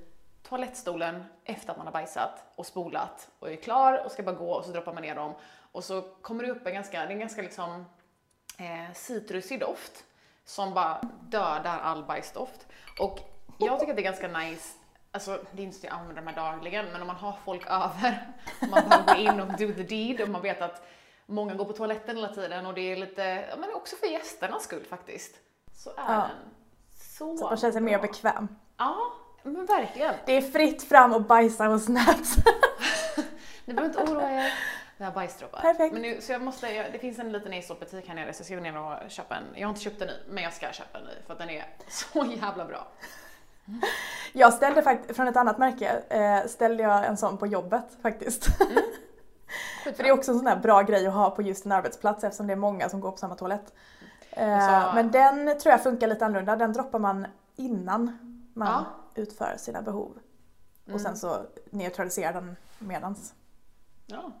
toalettstolen 0.49 1.23
efter 1.45 1.71
att 1.71 1.77
man 1.77 1.87
har 1.87 1.93
bajsat 1.93 2.43
och 2.55 2.65
spolat 2.65 3.29
och 3.39 3.51
är 3.51 3.55
klar 3.55 4.05
och 4.05 4.11
ska 4.11 4.23
bara 4.23 4.35
gå 4.35 4.51
och 4.51 4.65
så 4.65 4.71
droppar 4.71 4.93
man 4.93 5.03
ner 5.03 5.15
dem 5.15 5.33
och 5.77 5.83
så 5.83 6.01
kommer 6.01 6.43
det 6.43 6.51
upp 6.51 6.67
en 6.67 6.73
ganska, 6.73 6.99
det 6.99 7.07
är 7.07 7.11
en 7.11 7.19
ganska 7.19 7.41
liksom 7.41 7.85
eh, 8.57 8.93
citrusig 8.93 9.59
doft 9.59 10.03
som 10.45 10.73
bara 10.73 11.01
dödar 11.21 11.79
all 11.79 12.03
bajsdoft. 12.03 12.67
Och 12.99 13.19
jag 13.57 13.79
tycker 13.79 13.91
att 13.91 13.97
det 13.97 14.01
är 14.01 14.11
ganska 14.11 14.27
nice 14.27 14.77
Alltså 15.11 15.39
det 15.51 15.61
är 15.61 15.65
inte 15.65 15.77
så 15.77 15.87
att 15.87 15.91
jag 15.91 15.99
använder 15.99 16.21
de 16.21 16.27
här 16.27 16.51
dagligen, 16.51 16.85
men 16.91 17.01
om 17.01 17.07
man 17.07 17.15
har 17.15 17.35
folk 17.45 17.67
över, 17.67 18.33
man 18.71 18.89
bara 18.89 19.01
går 19.07 19.15
in 19.15 19.39
och 19.39 19.47
do 19.47 19.73
the 19.73 19.83
deed 19.83 20.21
och 20.21 20.29
man 20.29 20.41
vet 20.41 20.61
att 20.61 20.87
många 21.25 21.53
går 21.53 21.65
på 21.65 21.73
toaletten 21.73 22.15
hela 22.15 22.33
tiden 22.33 22.65
och 22.65 22.73
det 22.73 22.81
är 22.81 22.95
lite, 22.95 23.45
men 23.57 23.73
också 23.73 23.95
för 23.95 24.07
gästernas 24.07 24.63
skull 24.63 24.83
faktiskt. 24.83 25.35
Så 25.73 25.89
är 25.89 25.93
ja. 25.97 26.13
den 26.13 26.29
så 26.95 27.37
Så 27.37 27.45
att 27.45 27.51
man 27.51 27.57
känner 27.57 27.71
sig 27.71 27.81
mer 27.81 27.99
bekväm. 27.99 28.47
Ja, 28.77 28.97
men 29.43 29.65
verkligen. 29.65 30.15
Det 30.25 30.37
är 30.37 30.41
fritt 30.41 30.83
fram 30.83 31.13
och 31.13 31.21
bajsa 31.21 31.65
hos 31.65 31.89
Nats. 31.89 32.35
Ni 33.65 33.73
behöver 33.73 33.99
inte 33.99 34.11
oroa 34.11 34.31
er. 34.31 34.53
Vi 34.97 35.05
har 35.05 35.11
bajsdroppar. 35.11 35.61
Perfekt. 35.61 35.93
Men 35.93 36.01
nu, 36.01 36.21
så 36.21 36.31
jag 36.31 36.41
måste, 36.41 36.67
jag, 36.67 36.91
det 36.91 36.99
finns 36.99 37.19
en 37.19 37.31
liten 37.31 37.53
Aesop-butik 37.53 38.07
här 38.07 38.15
nere 38.15 38.33
så 38.33 38.41
jag 38.41 38.45
ska 38.45 38.55
gå 38.55 38.61
ner 38.61 38.77
och 38.77 39.11
köpa 39.11 39.35
en. 39.35 39.43
Jag 39.55 39.67
har 39.67 39.69
inte 39.69 39.81
köpt 39.81 40.01
en 40.01 40.07
ny, 40.07 40.13
men 40.29 40.43
jag 40.43 40.53
ska 40.53 40.71
köpa 40.71 40.99
en 40.99 41.05
ny 41.05 41.11
för 41.25 41.33
att 41.33 41.39
den 41.39 41.49
är 41.49 41.65
så 41.89 42.25
jävla 42.25 42.65
bra. 42.65 42.87
Jag 44.33 44.53
ställde 44.53 44.81
faktiskt, 44.81 45.15
från 45.15 45.27
ett 45.27 45.37
annat 45.37 45.57
märke, 45.57 46.03
eh, 46.09 46.47
ställde 46.47 46.83
jag 46.83 47.05
en 47.05 47.17
sån 47.17 47.37
på 47.37 47.47
jobbet 47.47 47.85
faktiskt. 48.01 48.61
Mm. 48.61 48.83
för 49.95 50.03
det 50.03 50.09
är 50.09 50.11
också 50.11 50.31
en 50.31 50.37
sån 50.37 50.47
här 50.47 50.55
bra 50.55 50.81
grej 50.81 51.07
att 51.07 51.13
ha 51.13 51.29
på 51.29 51.41
just 51.41 51.65
en 51.65 51.71
arbetsplats 51.71 52.23
eftersom 52.23 52.47
det 52.47 52.53
är 52.53 52.57
många 52.57 52.89
som 52.89 52.99
går 52.99 53.11
på 53.11 53.17
samma 53.17 53.35
toalett. 53.35 53.73
Eh, 54.31 54.53
alltså, 54.53 54.95
men 54.95 55.11
den 55.11 55.59
tror 55.59 55.71
jag 55.71 55.83
funkar 55.83 56.07
lite 56.07 56.25
annorlunda, 56.25 56.55
den 56.55 56.73
droppar 56.73 56.99
man 56.99 57.27
innan 57.55 58.17
man 58.53 58.85
ja. 59.15 59.21
utför 59.21 59.55
sina 59.57 59.81
behov. 59.81 60.11
Mm. 60.85 60.95
Och 60.95 61.01
sen 61.01 61.17
så 61.17 61.37
neutraliserar 61.69 62.33
den 62.33 62.55
medans. 62.79 63.33
Ja, 64.05 64.31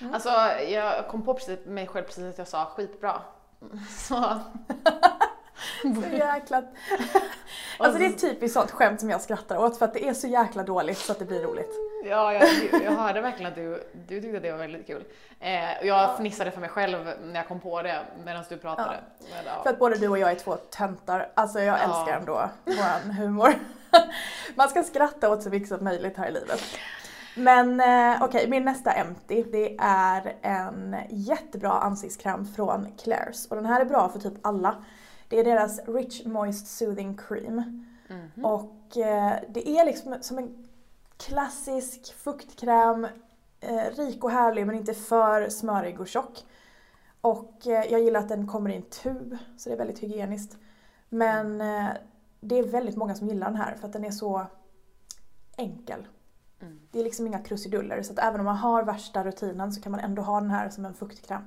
Mm. 0.00 0.14
Alltså 0.14 0.30
jag 0.68 1.08
kom 1.08 1.22
på 1.22 1.34
precis, 1.34 1.58
mig 1.66 1.86
själv 1.86 2.04
precis 2.04 2.24
att 2.24 2.38
jag 2.38 2.48
sa 2.48 2.64
skitbra. 2.64 3.22
Så. 3.98 4.40
så 5.82 6.16
jäkla... 6.16 6.62
Alltså 7.78 7.98
det 7.98 8.06
är 8.06 8.12
typiskt 8.12 8.54
sånt 8.54 8.70
skämt 8.70 9.00
som 9.00 9.10
jag 9.10 9.20
skrattar 9.20 9.56
åt 9.56 9.78
för 9.78 9.84
att 9.84 9.94
det 9.94 10.08
är 10.08 10.14
så 10.14 10.26
jäkla 10.26 10.62
dåligt 10.62 10.98
så 10.98 11.12
att 11.12 11.18
det 11.18 11.24
blir 11.24 11.42
roligt. 11.42 11.70
Ja, 12.04 12.32
jag, 12.32 12.48
jag 12.84 12.92
hörde 12.92 13.20
verkligen 13.20 13.50
att 13.50 13.56
du, 13.56 13.84
du 14.08 14.20
tyckte 14.20 14.36
att 14.36 14.42
det 14.42 14.52
var 14.52 14.58
väldigt 14.58 14.86
kul. 14.86 15.04
Eh, 15.40 15.52
jag 15.64 15.86
ja. 15.86 16.14
fnissade 16.18 16.50
för 16.50 16.60
mig 16.60 16.68
själv 16.68 17.08
när 17.22 17.34
jag 17.34 17.48
kom 17.48 17.60
på 17.60 17.82
det 17.82 18.00
medan 18.24 18.44
du 18.48 18.56
pratade. 18.56 18.96
Ja. 19.18 19.26
Men, 19.34 19.44
ja. 19.46 19.62
För 19.62 19.70
att 19.70 19.78
både 19.78 19.96
du 19.96 20.08
och 20.08 20.18
jag 20.18 20.30
är 20.30 20.34
två 20.34 20.56
töntar. 20.56 21.28
Alltså 21.34 21.60
jag 21.60 21.82
älskar 21.82 22.16
ändå 22.18 22.50
våran 22.64 23.10
humor. 23.10 23.54
Man 24.54 24.68
ska 24.68 24.82
skratta 24.82 25.30
åt 25.30 25.42
så 25.42 25.50
mycket 25.50 25.68
som 25.68 25.84
möjligt 25.84 26.16
här 26.16 26.28
i 26.28 26.32
livet. 26.32 26.60
Men 27.36 27.80
eh, 27.80 28.22
okej, 28.22 28.38
okay, 28.38 28.48
min 28.48 28.64
nästa 28.64 28.92
Empty 28.92 29.42
det 29.42 29.76
är 29.80 30.36
en 30.42 30.96
jättebra 31.10 31.70
ansiktskräm 31.70 32.46
från 32.46 32.86
Claire's 32.86 33.48
och 33.48 33.56
den 33.56 33.66
här 33.66 33.80
är 33.80 33.84
bra 33.84 34.08
för 34.08 34.18
typ 34.18 34.34
alla. 34.42 34.84
Det 35.28 35.40
är 35.40 35.44
deras 35.44 35.88
Rich 35.88 36.24
Moist 36.24 36.66
Soothing 36.66 37.16
Cream. 37.28 37.86
Mhm. 38.08 38.44
Och 38.44 38.96
eh, 38.96 39.34
det 39.48 39.68
är 39.68 39.84
liksom 39.84 40.16
som 40.20 40.38
en 40.38 40.68
klassisk 41.16 42.14
fuktkräm. 42.14 43.06
Eh, 43.60 43.96
rik 43.96 44.24
och 44.24 44.30
härlig 44.30 44.66
men 44.66 44.76
inte 44.76 44.94
för 44.94 45.48
smörig 45.48 46.00
och 46.00 46.08
tjock. 46.08 46.44
Och 47.20 47.66
eh, 47.66 47.92
jag 47.92 48.00
gillar 48.00 48.20
att 48.20 48.28
den 48.28 48.46
kommer 48.46 48.70
i 48.70 48.76
en 48.76 48.82
tub 48.82 49.36
så 49.56 49.68
det 49.68 49.74
är 49.74 49.78
väldigt 49.78 50.02
hygieniskt. 50.02 50.56
Men 51.08 51.60
eh, 51.60 51.88
det 52.40 52.58
är 52.58 52.62
väldigt 52.62 52.96
många 52.96 53.14
som 53.14 53.28
gillar 53.28 53.46
den 53.46 53.56
här 53.56 53.74
för 53.74 53.86
att 53.86 53.92
den 53.92 54.04
är 54.04 54.10
så 54.10 54.46
enkel. 55.56 56.06
Mm. 56.62 56.80
Det 56.90 57.00
är 57.00 57.04
liksom 57.04 57.26
inga 57.26 57.38
krusiduller 57.38 58.02
så 58.02 58.12
att 58.12 58.18
även 58.18 58.40
om 58.40 58.46
man 58.46 58.56
har 58.56 58.82
värsta 58.82 59.24
rutinen 59.24 59.72
så 59.72 59.80
kan 59.80 59.92
man 59.92 60.00
ändå 60.00 60.22
ha 60.22 60.40
den 60.40 60.50
här 60.50 60.70
som 60.70 60.84
en 60.84 60.94
fuktkräm. 60.94 61.42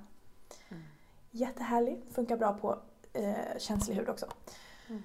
Mm. 0.70 0.84
Jättehärlig, 1.32 2.04
funkar 2.12 2.38
bra 2.38 2.54
på 2.54 2.80
eh, 3.14 3.58
känslig 3.58 3.96
hud 3.96 4.10
också. 4.10 4.26
Mm. 4.88 5.04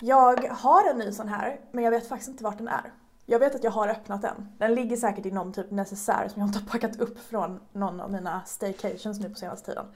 Jag 0.00 0.48
har 0.48 0.90
en 0.90 0.98
ny 0.98 1.12
sån 1.12 1.28
här 1.28 1.60
men 1.72 1.84
jag 1.84 1.90
vet 1.90 2.08
faktiskt 2.08 2.30
inte 2.30 2.44
vart 2.44 2.58
den 2.58 2.68
är. 2.68 2.92
Jag 3.26 3.38
vet 3.38 3.54
att 3.54 3.64
jag 3.64 3.70
har 3.70 3.88
öppnat 3.88 4.22
den. 4.22 4.48
Den 4.58 4.74
ligger 4.74 4.96
säkert 4.96 5.26
i 5.26 5.30
någon 5.30 5.52
typ 5.52 5.70
necessär 5.70 6.28
som 6.28 6.40
jag 6.40 6.48
inte 6.48 6.58
har 6.58 6.66
packat 6.66 7.00
upp 7.00 7.18
från 7.18 7.60
någon 7.72 8.00
av 8.00 8.12
mina 8.12 8.42
staycations 8.44 9.20
nu 9.20 9.28
på 9.28 9.34
senaste 9.34 9.66
tiden. 9.66 9.86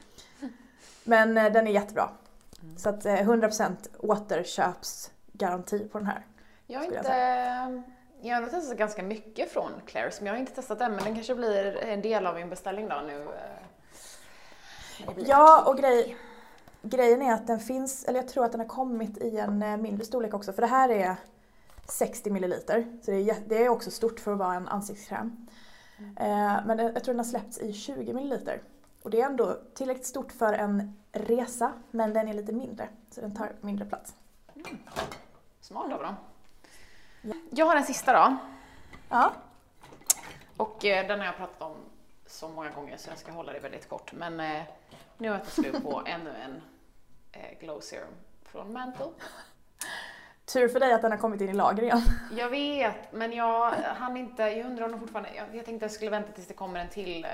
Men 1.04 1.38
eh, 1.38 1.52
den 1.52 1.66
är 1.66 1.70
jättebra. 1.70 2.08
Mm. 2.62 2.76
Så 2.76 2.88
att 2.88 3.06
eh, 3.06 3.14
100% 3.14 3.76
återköpsgaranti 3.98 5.88
på 5.88 5.98
den 5.98 6.06
här. 6.06 6.26
Jag 6.66 6.78
har 6.78 6.84
skulle 6.84 7.08
jag 7.08 7.72
inte... 7.72 7.95
Jag 8.20 8.40
har 8.40 8.48
testat 8.48 8.78
ganska 8.78 9.02
mycket 9.02 9.52
från 9.52 9.72
Claire's, 9.86 10.16
men 10.18 10.26
jag 10.26 10.32
har 10.32 10.38
inte 10.38 10.52
testat 10.54 10.78
den. 10.78 10.92
Men 10.92 11.04
den 11.04 11.14
kanske 11.14 11.34
blir 11.34 11.76
en 11.84 12.02
del 12.02 12.26
av 12.26 12.34
min 12.34 12.50
beställning 12.50 12.88
då 12.88 12.96
nu. 13.06 13.22
eh, 13.22 13.28
Ja, 15.16 15.64
och 15.70 15.78
grej, 15.78 16.16
grejen 16.82 17.22
är 17.22 17.32
att 17.32 17.46
den 17.46 17.60
finns, 17.60 18.04
eller 18.04 18.20
jag 18.20 18.28
tror 18.28 18.44
att 18.44 18.52
den 18.52 18.60
har 18.60 18.68
kommit 18.68 19.18
i 19.18 19.38
en 19.38 19.62
eh, 19.62 19.76
mindre 19.76 20.04
storlek 20.04 20.34
också. 20.34 20.52
För 20.52 20.62
det 20.62 20.68
här 20.68 20.88
är 20.88 21.16
60 21.88 22.30
milliliter. 22.30 22.98
Så 23.02 23.10
det 23.10 23.30
är, 23.30 23.36
det 23.46 23.64
är 23.64 23.68
också 23.68 23.90
stort 23.90 24.20
för 24.20 24.32
att 24.32 24.38
vara 24.38 24.54
en 24.54 24.68
ansiktskräm. 24.68 25.46
Eh, 26.16 26.56
men 26.66 26.78
jag 26.78 26.94
tror 27.04 27.14
den 27.14 27.18
har 27.18 27.24
släppts 27.24 27.58
i 27.58 27.72
20 27.72 28.12
milliliter. 28.12 28.62
Och 29.02 29.10
det 29.10 29.20
är 29.20 29.26
ändå 29.26 29.56
tillräckligt 29.74 30.06
stort 30.06 30.32
för 30.32 30.52
en 30.52 30.96
resa, 31.12 31.72
men 31.90 32.12
den 32.12 32.28
är 32.28 32.34
lite 32.34 32.52
mindre. 32.52 32.88
Så 33.10 33.20
den 33.20 33.34
tar 33.36 33.52
mindre 33.60 33.84
plats. 33.86 34.14
Smart 35.60 35.92
av 35.92 36.02
dem. 36.02 36.14
Jag 37.50 37.66
har 37.66 37.76
en 37.76 37.84
sista 37.84 38.12
då. 38.12 38.36
Ja, 39.08 39.32
Och 40.56 40.84
eh, 40.84 41.06
den 41.06 41.18
har 41.18 41.26
jag 41.26 41.36
pratat 41.36 41.62
om 41.62 41.76
så 42.26 42.48
många 42.48 42.70
gånger 42.70 42.96
så 42.96 43.10
jag 43.10 43.18
ska 43.18 43.32
hålla 43.32 43.52
det 43.52 43.58
väldigt 43.58 43.88
kort. 43.88 44.12
Men 44.12 44.40
eh, 44.40 44.62
nu 45.18 45.28
har 45.28 45.36
jag 45.36 45.42
tagit 45.44 45.52
slut 45.72 45.82
på 45.82 46.02
ännu 46.06 46.30
en 46.30 46.62
eh, 47.32 47.58
Glow 47.60 47.80
Serum 47.80 48.14
från 48.44 48.72
Mantle. 48.72 49.06
tur 50.44 50.68
för 50.68 50.80
dig 50.80 50.92
att 50.92 51.02
den 51.02 51.10
har 51.10 51.18
kommit 51.18 51.40
in 51.40 51.48
i 51.48 51.52
lager 51.54 51.82
igen. 51.82 52.00
Jag 52.36 52.48
vet, 52.50 53.12
men 53.12 53.32
jag 53.32 53.70
hann 53.72 54.16
inte. 54.16 54.42
Jag 54.42 54.66
undrar 54.66 54.84
om 54.84 54.90
de 54.92 55.00
fortfarande... 55.00 55.34
Jag, 55.34 55.56
jag 55.56 55.64
tänkte 55.64 55.84
jag 55.84 55.92
skulle 55.92 56.10
vänta 56.10 56.32
tills 56.32 56.46
det 56.46 56.54
kommer 56.54 56.80
en 56.80 56.88
till 56.88 57.24
eh, 57.24 57.30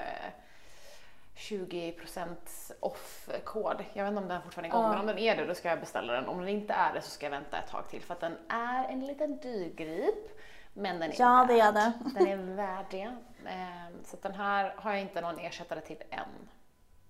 20% 1.36 2.72
off-kod. 2.80 3.84
Jag 3.92 4.04
vet 4.04 4.10
inte 4.10 4.22
om 4.22 4.28
den 4.28 4.42
fortfarande 4.42 4.68
är 4.68 4.70
igång, 4.70 4.82
Ja. 4.82 4.88
men 4.88 5.00
om 5.00 5.06
den 5.06 5.18
är 5.18 5.36
det 5.36 5.44
då 5.44 5.54
ska 5.54 5.68
jag 5.68 5.80
beställa 5.80 6.12
den. 6.12 6.28
Om 6.28 6.38
den 6.38 6.48
inte 6.48 6.72
är 6.72 6.92
det 6.94 7.02
så 7.02 7.10
ska 7.10 7.26
jag 7.26 7.30
vänta 7.30 7.58
ett 7.58 7.68
tag 7.70 7.88
till 7.88 8.02
för 8.02 8.14
att 8.14 8.20
den 8.20 8.36
är 8.48 8.84
en 8.88 9.06
liten 9.06 9.36
dyrgrip. 9.38 10.38
Men 10.74 11.00
den 11.00 11.10
är 11.10 11.14
Ja, 11.18 11.44
det 11.48 11.60
är 11.60 11.72
värd. 11.72 11.92
det. 12.04 12.10
Den 12.24 12.28
är 12.50 12.54
värd 12.56 12.84
det. 12.90 13.16
Ehm, 13.46 13.92
Så 14.04 14.16
den 14.22 14.34
här 14.34 14.74
har 14.76 14.90
jag 14.92 15.00
inte 15.00 15.20
någon 15.20 15.38
ersättare 15.38 15.80
till 15.80 16.02
än. 16.10 16.28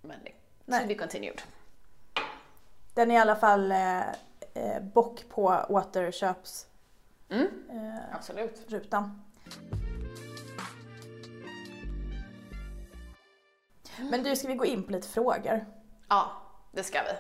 Men 0.01 0.17
det 0.25 0.33
Nej. 0.65 0.81
to 0.83 0.89
be 0.89 0.95
continued. 0.95 1.43
Den 2.95 3.11
är 3.11 3.15
i 3.15 3.19
alla 3.19 3.37
fall 3.37 3.73
eh, 3.73 4.01
eh, 4.55 4.83
bock 4.83 5.25
på 5.29 5.65
återköpsrutan. 5.69 6.69
Mm, 7.31 7.49
Eh, 7.71 8.15
absolut. 8.17 8.65
rutan. 8.69 9.23
Men 13.99 14.23
du, 14.23 14.37
ska 14.37 14.49
vi 14.49 14.55
gå 14.55 14.65
in 14.65 14.83
på 14.83 14.93
lite 14.93 15.09
frågor? 15.09 15.67
Ja, 16.09 16.33
det 16.73 16.83
ska 16.83 17.03
vi. 17.03 17.13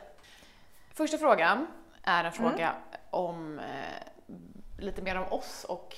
Första 0.94 1.18
frågan 1.18 1.66
är 2.02 2.24
en 2.24 2.32
fråga 2.32 2.74
om 3.10 3.58
eh, 3.58 4.84
lite 4.84 5.02
mer 5.02 5.16
om 5.16 5.32
oss 5.32 5.64
och 5.68 5.96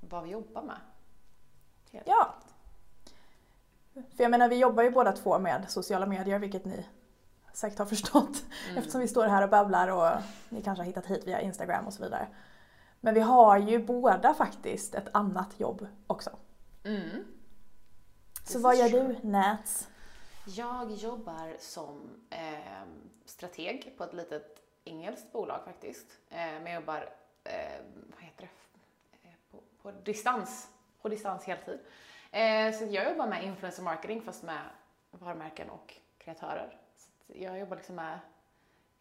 vad 0.00 0.24
vi 0.24 0.30
jobbar 0.30 0.62
med. 0.62 0.76
Ja. 2.04 2.34
För 3.92 4.24
jag 4.24 4.30
menar, 4.30 4.48
vi 4.48 4.56
jobbar 4.56 4.82
ju 4.82 4.90
båda 4.90 5.12
två 5.12 5.38
med 5.38 5.70
sociala 5.70 6.06
medier, 6.06 6.38
vilket 6.38 6.64
ni 6.64 6.86
säkert 7.52 7.78
har 7.78 7.86
förstått. 7.96 8.42
Mm. 8.64 8.78
Eftersom 8.78 9.00
vi 9.00 9.08
står 9.08 9.26
här 9.26 9.42
och 9.42 9.50
babblar 9.50 9.88
och 9.88 10.22
ni 10.48 10.62
kanske 10.62 10.82
har 10.82 10.86
hittat 10.86 11.06
hit 11.06 11.26
via 11.26 11.40
Instagram 11.40 11.86
och 11.86 11.92
så 11.92 12.02
vidare. 12.02 12.28
Men 13.00 13.14
vi 13.14 13.20
har 13.20 13.58
ju 13.58 13.86
båda 13.86 14.34
faktiskt 14.34 14.94
ett 14.94 15.08
annat 15.12 15.60
jobb 15.60 15.86
också. 16.06 16.30
Mm. 16.84 17.24
Så 18.44 18.58
vad 18.58 18.76
gör 18.76 18.88
true. 18.88 19.16
du, 19.22 19.28
Nats? 19.28 19.88
Jag 20.56 20.92
jobbar 20.92 21.56
som 21.58 22.20
eh, 22.30 22.84
strateg 23.24 23.94
på 23.98 24.04
ett 24.04 24.12
litet 24.12 24.62
engelskt 24.84 25.32
bolag 25.32 25.64
faktiskt. 25.64 26.18
Eh, 26.28 26.36
men 26.36 26.66
jag 26.66 26.74
jobbar, 26.74 27.08
eh, 27.44 27.80
vad 28.06 28.22
heter 28.22 28.42
det, 28.42 29.28
eh, 29.28 29.34
på, 29.50 29.62
på 29.82 29.90
distans, 29.90 30.68
på 31.02 31.08
distans 31.08 31.44
heltid. 31.44 31.78
Eh, 32.30 32.72
så 32.74 32.84
jag 32.84 33.10
jobbar 33.10 33.26
med 33.26 33.44
influencer 33.44 33.82
marketing 33.82 34.22
fast 34.22 34.42
med 34.42 34.62
varumärken 35.10 35.70
och 35.70 35.94
kreatörer. 36.18 36.78
Så 36.96 37.32
jag 37.34 37.58
jobbar 37.58 37.76
liksom 37.76 37.94
med 37.94 38.18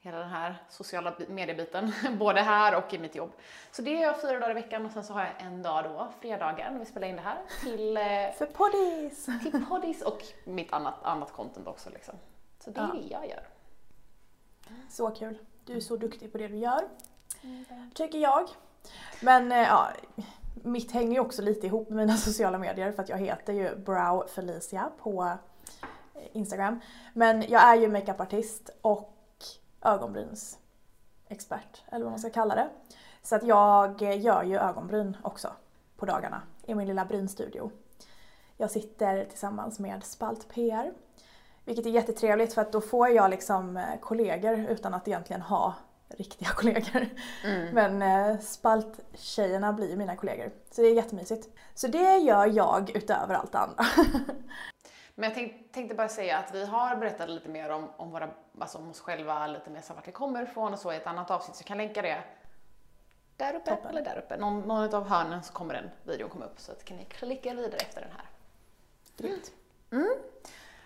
hela 0.02 0.18
den 0.20 0.30
här 0.30 0.64
sociala 0.70 1.12
bi- 1.18 1.28
mediebiten, 1.30 1.92
både 2.20 2.42
här 2.42 2.78
och 2.78 2.94
i 2.94 3.00
mitt 3.00 3.16
jobb. 3.16 3.32
Så 3.72 3.82
det 3.82 3.92
gör 3.92 4.02
jag 4.02 4.22
fyra 4.22 4.34
dagar 4.40 4.52
i 4.52 4.54
veckan 4.54 4.86
och 4.86 4.92
sen 4.92 5.04
så 5.04 5.14
har 5.14 5.22
jag 5.22 5.32
en 5.48 5.62
dag 5.62 5.84
då, 5.84 6.08
fredagar, 6.22 6.72
när 6.72 6.80
vi 6.80 6.86
spelar 6.86 7.08
in 7.08 7.16
det 7.16 7.22
här, 7.22 7.38
till 7.64 7.98
eh, 7.98 8.04
För 8.38 8.46
poddis! 8.46 9.26
till 9.52 9.66
poddis 9.70 10.02
och 10.02 10.24
mitt 10.44 10.74
annat, 10.74 10.96
annat 11.04 11.32
content 11.34 11.68
också. 11.68 11.90
Liksom. 11.90 12.16
Så 12.60 12.70
det 12.72 12.80
är 12.80 12.86
Ja. 12.94 12.94
det 13.02 13.08
jag 13.08 13.30
gör. 13.30 13.48
Så 14.90 15.10
kul. 15.10 15.38
Du 15.66 15.76
är 15.76 15.80
så 15.80 15.96
duktig 15.98 16.32
på 16.32 16.38
det 16.38 16.48
du 16.48 16.58
gör. 16.58 16.82
Tycker 17.94 18.20
jag. 18.20 18.50
Men 19.22 19.52
eh, 19.52 19.58
ja, 19.58 19.88
mitt 20.54 20.92
hänger 20.92 21.14
ju 21.14 21.20
också 21.20 21.42
lite 21.42 21.68
ihop 21.68 21.90
med 21.90 21.98
mina 21.98 22.18
sociala 22.18 22.58
medier 22.58 22.92
för 22.92 23.04
att 23.04 23.10
jag 23.10 23.18
heter 23.18 23.54
ju 23.54 23.76
Brow 23.76 24.28
Felicia 24.28 24.92
på 25.02 25.24
eh, 26.16 26.22
Instagram. 26.32 26.80
Men 27.14 27.42
jag 27.50 27.62
är 27.64 27.76
ju 27.76 27.88
makeupartist 27.88 28.70
och 28.82 29.16
ögonbrynsexpert, 29.82 31.84
eller 31.92 32.06
vad 32.06 32.12
man 32.12 32.20
ska 32.20 32.30
kalla 32.30 32.56
det. 32.56 32.70
Så 33.22 33.36
att 33.36 33.44
jag 33.44 34.02
gör 34.02 34.44
ju 34.44 34.58
ögonbryn 34.58 35.18
också 35.22 35.52
på 35.98 36.06
dagarna 36.06 36.42
i 36.66 36.76
min 36.76 36.88
lilla 36.88 37.06
brynstudio. 37.06 37.72
Jag 38.58 38.72
sitter 38.72 39.26
tillsammans 39.26 39.80
med 39.80 40.04
Spalt 40.04 40.50
PR 40.50 40.94
vilket 41.70 41.86
är 41.86 41.90
jättetrevligt 41.90 42.54
för 42.54 42.62
att 42.62 42.72
då 42.72 42.82
får 42.82 43.10
jag 43.10 43.30
liksom 43.30 43.78
eh, 43.78 44.00
kollegor 44.02 44.60
utan 44.60 44.94
att 44.94 45.08
egentligen 45.08 45.42
ha 45.42 45.74
riktiga 46.08 46.50
kollegor. 46.56 47.08
Mm. 47.44 47.74
Men 47.74 48.02
eh, 48.02 48.40
spalttjejerna 48.40 49.74
blir 49.74 49.98
mina 49.98 50.16
kollegor. 50.16 50.52
Så 50.72 50.82
det 50.82 50.88
är 50.88 50.96
jättemysigt. 50.96 51.50
Så 51.76 51.88
det 51.88 52.18
gör 52.18 52.46
jag 52.46 52.92
utöver 52.96 53.36
allt 53.36 53.56
andra. 53.56 53.86
Men 55.20 55.30
jag 55.30 55.34
tänk, 55.34 55.72
tänkte 55.72 55.96
bara 55.96 56.10
säga 56.10 56.38
att 56.38 56.56
vi 56.56 56.66
har 56.66 56.96
berättat 56.96 57.30
lite 57.30 57.50
mer 57.50 57.70
om, 57.70 57.90
om, 57.98 58.12
våra, 58.12 58.30
alltså 58.60 58.78
om 58.78 58.90
oss 58.90 59.00
själva, 59.00 59.48
lite 59.48 59.70
mer 59.70 59.82
så 59.82 59.94
vart 59.94 60.08
vi 60.08 60.12
kommer 60.12 60.44
ifrån 60.44 60.74
och 60.74 60.80
så 60.80 60.94
i 60.94 60.96
ett 60.96 61.08
annat 61.08 61.32
avsnitt 61.32 61.56
så 61.56 61.62
jag 61.62 61.68
kan 61.68 61.78
länka 61.78 62.02
det 62.02 62.24
där 63.38 63.56
uppe 63.56 63.70
Toppen. 63.70 63.90
eller 63.90 64.02
där 64.02 64.18
uppe. 64.18 64.38
Någon, 64.38 64.60
någon 64.60 64.94
av 64.94 65.08
hörnen 65.08 65.44
så 65.44 65.54
kommer 65.54 65.74
den 65.74 65.90
videon 66.04 66.30
komma 66.30 66.46
upp 66.46 66.60
så 66.60 66.72
att 66.72 66.86
kan 66.86 66.98
ni 66.98 67.06
klicka 67.06 67.54
vidare 67.54 67.78
efter 67.78 68.02
den 68.02 68.12
här. 68.12 68.26
Grymt. 69.18 69.52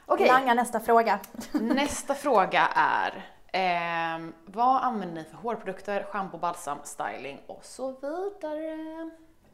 Okej, 0.06 0.28
Langa 0.28 0.54
nästa 0.54 0.80
fråga. 0.80 1.20
nästa 1.62 2.16
fråga 2.16 2.70
är 2.76 3.26
ehm, 3.52 4.34
vad 4.46 4.84
använder 4.84 5.16
ni 5.16 5.24
för 5.24 5.38
hårprodukter, 5.38 6.04
shampoo, 6.04 6.38
balsam, 6.38 6.78
styling 6.84 7.42
och 7.48 7.66
så 7.66 7.92
vidare? 7.92 9.10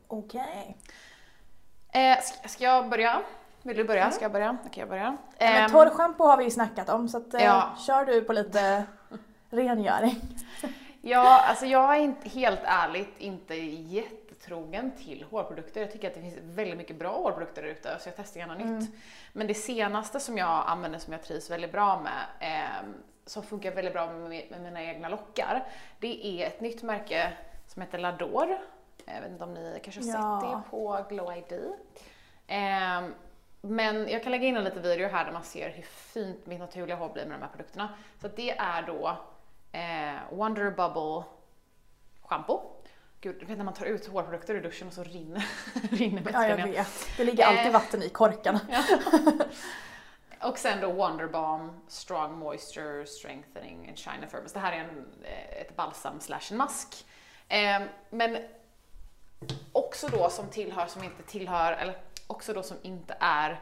Okej. 0.07 0.77
Eh, 1.89 2.21
ska, 2.21 2.47
ska 2.47 2.63
jag 2.63 2.89
börja? 2.89 3.21
Vill 3.63 3.77
du 3.77 3.83
börja? 3.83 4.11
Ska 4.11 4.25
jag 4.25 4.31
börja? 4.31 4.57
Okej, 4.65 4.79
jag 4.79 4.89
börjar. 4.89 5.05
Mm. 5.05 5.17
Ja, 5.37 5.45
Ehm, 5.45 5.71
torrschampo 5.71 6.23
har 6.23 6.37
vi 6.37 6.43
ju 6.43 6.49
snackat 6.51 6.89
om 6.89 7.07
så 7.09 7.17
att, 7.17 7.33
eh, 7.33 7.43
Ja. 7.43 7.69
kör 7.87 8.05
du 8.05 8.21
på 8.21 8.33
lite 8.33 8.83
rengöring. 9.49 10.21
Ja, 11.01 11.41
alltså 11.41 11.65
jag 11.65 11.95
är 11.95 11.99
inte, 11.99 12.29
helt 12.29 12.59
ärligt 12.63 13.17
inte 13.17 13.55
jättetrogen 13.55 14.91
till 14.91 15.25
hårprodukter. 15.29 15.81
Jag 15.81 15.91
tycker 15.91 16.07
att 16.07 16.13
det 16.15 16.21
finns 16.21 16.37
väldigt 16.43 16.77
mycket 16.77 16.99
bra 16.99 17.17
hårprodukter 17.17 17.61
där 17.61 17.69
ute, 17.69 17.97
så 17.99 18.09
jag 18.09 18.15
testar 18.15 18.39
gärna 18.39 18.55
Mm. 18.55 18.79
nytt. 18.79 18.89
Men 19.33 19.47
det 19.47 19.53
senaste 19.53 20.19
som 20.19 20.37
jag 20.37 20.63
använder 20.67 20.99
som 20.99 21.13
jag 21.13 21.23
trivs 21.23 21.49
väldigt 21.51 21.71
bra 21.71 21.99
med, 22.01 22.49
eh, 22.53 22.89
som 23.25 23.43
funkar 23.43 23.71
väldigt 23.71 23.93
bra 23.93 24.05
med, 24.11 24.43
med 24.51 24.61
mina 24.61 24.83
egna 24.83 25.09
lockar, 25.09 25.63
det 25.99 26.27
är 26.27 26.47
ett 26.47 26.61
nytt 26.61 26.83
märke 26.83 27.31
som 27.67 27.81
heter 27.81 27.97
Lador. 27.97 28.57
Jag 29.05 29.21
vet 29.21 29.31
inte 29.31 29.43
om 29.43 29.53
ni 29.53 29.79
kanske 29.83 30.01
har 30.01 30.07
Ja. 30.19 30.41
sett 30.41 30.49
det 30.51 30.69
på 30.69 31.05
Glow 31.09 31.37
ID. 31.37 31.73
Ehm, 32.47 33.13
men 33.61 34.07
jag 34.09 34.23
kan 34.23 34.31
lägga 34.31 34.47
in 34.47 34.57
en 34.57 34.63
liten 34.63 34.81
video 34.81 35.09
här 35.09 35.25
där 35.25 35.31
man 35.31 35.43
ser 35.43 35.69
hur 35.69 35.83
fint 35.83 36.45
mitt 36.45 36.59
naturliga 36.59 36.95
hår 36.95 37.09
blir 37.09 37.25
med 37.25 37.39
de 37.39 37.41
här 37.41 37.49
produkterna. 37.49 37.89
Så 38.21 38.27
det 38.27 38.51
är 38.51 38.81
då 38.81 39.17
eh, 39.71 40.37
Wonder 40.37 40.71
Bubble 40.71 41.23
shampoo. 42.21 42.61
Gud, 43.21 43.35
du 43.39 43.45
vet 43.45 43.57
när 43.57 43.65
man 43.65 43.73
tar 43.73 43.85
ut 43.85 44.07
hårprodukter 44.07 44.55
ur 44.55 44.61
duschen 44.61 44.87
och 44.87 44.93
så 44.93 45.03
rinner, 45.03 45.45
rinner 45.91 46.21
Ja, 46.33 46.47
jag 46.47 46.55
vätskan 46.55 46.71
vet. 46.71 47.09
Det 47.17 47.23
ligger 47.23 47.45
alltid 47.45 47.65
Eh. 47.65 47.71
vatten 47.71 48.03
i 48.03 48.09
korkarna. 48.09 48.59
Och 50.41 50.57
sen 50.57 50.81
då 50.81 50.91
Wonder 50.91 51.27
Balm 51.27 51.71
Strong 51.87 52.37
Moisture 52.37 53.05
Strengthening 53.05 53.87
and 53.89 53.97
Shine 53.97 54.27
Firmness. 54.31 54.53
Det 54.53 54.59
här 54.59 54.71
är 54.71 54.77
en, 54.77 55.05
eh, 55.23 55.61
ett 55.61 55.75
balsam 55.75 56.19
slash 56.19 56.39
en 56.51 56.57
mask. 56.57 57.05
Eh, 57.47 57.81
men 58.09 58.37
också 59.71 60.07
då 60.07 60.29
som 60.29 60.47
tillhör, 60.47 60.87
som 60.87 61.03
inte 61.03 61.23
tillhör, 61.23 61.71
eller 61.73 61.97
också 62.29 62.53
då 62.53 62.63
som 62.63 62.77
inte 62.81 63.17
är 63.19 63.59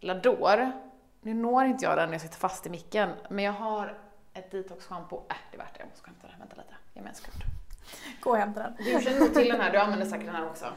Lador. 0.00 0.72
Nu 1.20 1.34
når 1.34 1.64
inte 1.64 1.84
jag 1.84 1.96
den 1.96 2.08
när 2.08 2.14
jag 2.14 2.20
sitter 2.22 2.36
fast 2.36 2.66
i 2.66 2.70
micken, 2.70 3.10
men 3.30 3.44
jag 3.44 3.52
har 3.52 3.98
ett 4.34 4.52
detox-shampoo. 4.52 5.22
Äh, 5.30 5.36
det 5.50 5.56
är 5.56 5.58
värt 5.58 5.74
det. 5.74 5.80
Jag 5.80 5.88
måste 5.88 6.06
hämta 6.06 6.26
det. 6.26 6.34
Vänta 6.38 6.56
lite. 6.56 6.74
Ge 6.94 7.02
mig 7.02 7.08
en 7.10 7.14
sekund. 7.14 7.42
Gå 8.20 8.30
och 8.30 8.36
hämta 8.36 8.62
den. 8.62 8.76
Du 8.78 8.84
känner 9.04 9.20
nog 9.20 9.34
till 9.34 9.48
den 9.48 9.60
här, 9.60 9.72
du 9.72 9.78
använder 9.78 10.06
säkert 10.06 10.26
den 10.26 10.34
här 10.34 10.46
också. 10.46 10.72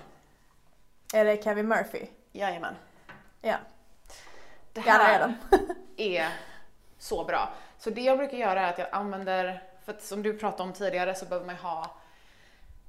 Är 1.13 1.25
det 1.25 1.43
Kevin 1.43 1.67
Murphy? 1.67 2.07
Jajamän. 2.31 2.75
Ja, 3.41 3.55
Det 4.73 4.81
där 4.81 4.99
är 4.99 5.19
den. 5.19 5.35
är 5.97 6.29
så 6.97 7.23
bra. 7.23 7.53
Så 7.77 7.89
det 7.89 8.01
jag 8.01 8.17
brukar 8.17 8.37
göra 8.37 8.61
är 8.61 8.69
att 8.69 8.77
jag 8.77 8.87
använder, 8.91 9.63
för 9.85 9.91
att 9.91 10.03
som 10.03 10.23
du 10.23 10.37
pratade 10.37 10.63
om 10.63 10.73
tidigare 10.73 11.15
så 11.15 11.25
behöver 11.25 11.45
man 11.45 11.55
ju 11.55 11.61
ha 11.61 11.95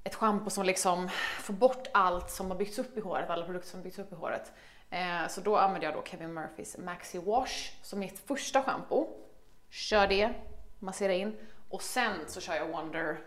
ett 0.05 0.15
schampo 0.15 0.51
som 0.51 0.65
liksom 0.65 1.09
får 1.41 1.55
bort 1.55 1.87
allt 1.93 2.31
som 2.31 2.51
har 2.51 2.59
byggts 2.59 2.79
upp 2.79 2.97
i 2.97 3.01
håret, 3.01 3.31
alla 3.31 3.45
produkter 3.45 3.71
som 3.71 3.81
har 3.81 3.85
byggts 3.85 3.99
upp 3.99 4.13
i 4.13 4.15
håret. 4.15 4.53
Eh, 4.91 5.29
så 5.29 5.41
då 5.41 5.57
använder 5.57 5.89
jag 5.89 5.95
då 5.95 6.03
Kevin 6.05 6.35
Murphys 6.35 6.79
Maxi 6.79 7.19
Wash 7.19 7.73
som 7.83 7.99
mitt 7.99 8.19
första 8.19 8.63
schampo. 8.63 9.07
Kör 9.71 10.07
det, 10.07 10.35
massera 10.79 11.13
in 11.13 11.37
och 11.69 11.83
sen 11.83 12.15
så 12.27 12.41
kör 12.41 12.55
jag 12.55 12.69
Wonder 12.69 13.21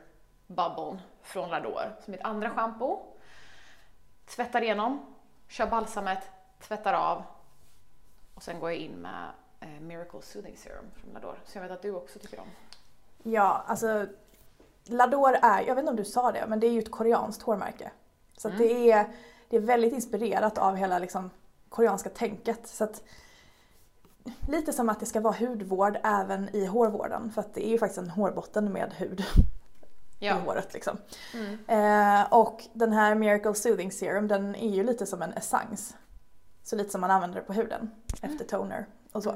Bubble 0.48 1.00
från 1.22 1.50
Lador 1.50 1.96
som 2.04 2.12
mitt 2.12 2.22
andra 2.22 2.50
schampo. 2.50 3.00
Tvättar 4.26 4.62
igenom, 4.62 5.16
kör 5.48 5.68
balsamet, 5.68 6.30
tvättar 6.60 6.94
av 6.94 7.24
och 8.34 8.44
sen 8.44 8.60
går 8.60 8.72
jag 8.72 8.80
in 8.80 8.92
med 8.92 9.30
eh, 9.60 9.82
Miracle 9.82 10.22
Soothing 10.22 10.58
Serum 10.58 10.86
från 10.96 11.14
Lador, 11.14 11.40
som 11.46 11.62
jag 11.62 11.70
vet 11.70 11.78
att 11.78 11.82
du 11.82 11.92
också 11.92 12.20
tycker 12.20 12.40
om. 12.40 12.48
Ja, 13.24 13.64
alltså 13.68 14.08
Lador 14.88 15.36
är, 15.42 15.62
jag 15.62 15.76
vet 15.76 15.82
inte 15.82 15.90
om 15.90 15.96
du 15.96 16.06
sa 16.06 16.32
det, 16.32 16.46
men 16.48 16.60
det 16.60 16.68
är 16.68 16.72
ju 16.72 16.80
ett 16.80 16.92
koreanskt 16.92 17.42
hårmärke. 17.42 17.92
Så 18.38 18.48
att 18.48 18.58
det, 18.58 18.92
är, 18.92 19.08
det 19.50 19.56
är 19.56 19.62
väldigt 19.62 19.94
inspirerat 19.94 20.58
av 20.58 20.76
hela 20.76 21.00
liksom, 21.00 21.30
koreanska 21.70 22.10
tänket. 22.10 22.68
Så 22.68 22.84
att, 22.84 23.04
lite 24.50 24.74
som 24.74 24.90
att 24.90 25.00
det 25.00 25.06
ska 25.06 25.22
vara 25.22 25.36
hudvård 25.40 25.98
även 26.04 26.56
i 26.56 26.66
hårvården. 26.66 27.32
För 27.32 27.42
att 27.42 27.54
det 27.54 27.68
är 27.68 27.70
ju 27.70 27.78
faktiskt 27.78 27.98
en 27.98 28.10
hårbotten 28.10 28.74
med 28.74 28.94
hud 28.94 29.24
i 30.20 30.30
håret. 30.30 30.74
Liksom. 30.74 30.98
Eh, 31.68 32.34
och 32.34 32.64
den 32.74 32.94
här 32.94 33.16
Miracle 33.16 33.56
Soothing 33.56 33.92
Serum 33.92 34.28
den 34.28 34.56
är 34.56 34.70
ju 34.70 34.84
lite 34.84 35.06
som 35.06 35.22
en 35.22 35.34
essens. 35.34 35.96
Så 36.64 36.76
lite 36.76 36.90
som 36.90 37.02
man 37.02 37.12
använder 37.12 37.40
det 37.40 37.46
på 37.46 37.54
huden 37.54 37.92
efter 38.22 38.46
toner 38.46 38.86
och 39.12 39.24
så. 39.24 39.30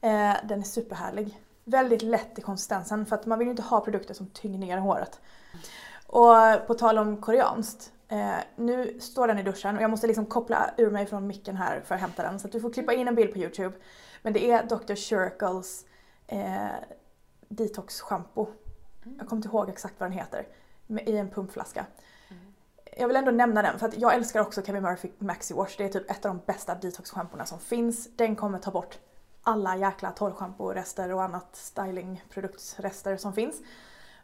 Eh, 0.00 0.34
den 0.44 0.60
är 0.60 0.62
superhärlig. 0.62 1.38
Väldigt 1.64 2.02
lätt 2.02 2.38
i 2.38 2.42
konsistensen 2.42 3.06
för 3.06 3.16
att 3.16 3.26
man 3.26 3.38
vill 3.38 3.46
ju 3.46 3.50
inte 3.50 3.62
ha 3.62 3.80
produkter 3.80 4.14
som 4.14 4.26
tynger 4.26 4.58
ner 4.58 4.78
håret. 4.78 5.20
Och 6.06 6.66
på 6.66 6.74
tal 6.74 6.98
om 6.98 7.16
koreanskt. 7.20 7.92
Eh, 8.08 8.34
nu 8.56 9.00
står 9.00 9.26
den 9.28 9.38
i 9.38 9.42
duschen 9.42 9.76
och 9.76 9.82
jag 9.82 9.90
måste 9.90 10.06
liksom 10.06 10.26
koppla 10.26 10.70
ur 10.76 10.90
mig 10.90 11.06
från 11.06 11.26
micken 11.26 11.56
här 11.56 11.80
för 11.84 11.94
att 11.94 12.00
hämta 12.00 12.22
den. 12.22 12.38
Så 12.40 12.46
att 12.46 12.52
du 12.52 12.60
får 12.60 12.72
klippa 12.72 12.92
in 12.92 13.08
en 13.08 13.14
bild 13.14 13.32
på 13.32 13.38
Youtube. 13.38 13.76
Men 14.22 14.32
det 14.32 14.50
är 14.50 14.62
Dr. 14.64 14.94
Shirkles 14.94 15.84
eh, 16.26 16.66
detox 17.48 18.00
shampoo. 18.00 18.48
Jag 19.18 19.28
kommer 19.28 19.38
inte 19.38 19.48
ihåg 19.48 19.68
exakt 19.68 19.94
vad 20.00 20.10
den 20.10 20.18
heter. 20.18 20.46
med- 20.86 21.08
I 21.08 21.16
en 21.16 21.30
pumpflaska. 21.30 21.86
Jag 22.96 23.06
vill 23.08 23.16
ändå 23.16 23.30
nämna 23.30 23.62
den 23.62 23.78
för 23.78 23.88
att 23.88 23.98
jag 23.98 24.14
älskar 24.14 24.40
också 24.40 24.62
Kevin 24.62 24.82
Murphy 24.82 25.10
Maxi 25.18 25.54
Wash. 25.54 25.74
Det 25.78 25.84
är 25.84 25.88
typ 25.88 26.10
ett 26.10 26.24
av 26.24 26.34
de 26.34 26.42
bästa 26.46 26.74
detox-schampona 26.74 27.44
som 27.44 27.58
finns. 27.58 28.16
Den 28.16 28.36
kommer 28.36 28.58
ta 28.58 28.70
bort 28.70 28.98
alla 29.42 29.76
jäkla 29.76 30.10
torrschamporester 30.10 31.12
och 31.12 31.22
annat 31.22 31.56
stylingproduktrester 31.56 33.16
som 33.16 33.32
finns. 33.32 33.60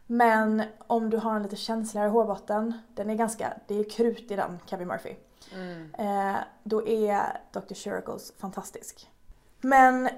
Men 0.07 0.63
om 0.87 1.09
du 1.09 1.17
har 1.17 1.35
en 1.35 1.43
lite 1.43 1.55
känsligare 1.55 2.09
hårbotten, 2.09 2.73
den 2.95 3.09
är 3.09 3.15
ganska, 3.15 3.53
det 3.67 3.79
är 3.79 3.89
krut 3.89 4.31
i 4.31 4.35
den 4.35 4.59
Kevin 4.65 4.87
Murphy. 4.87 5.15
Eh, 5.97 6.35
då 6.63 6.87
är 6.87 7.41
Dr. 7.51 7.73
Shirkles 7.73 8.33
fantastisk. 8.37 9.09
Men 9.61 10.09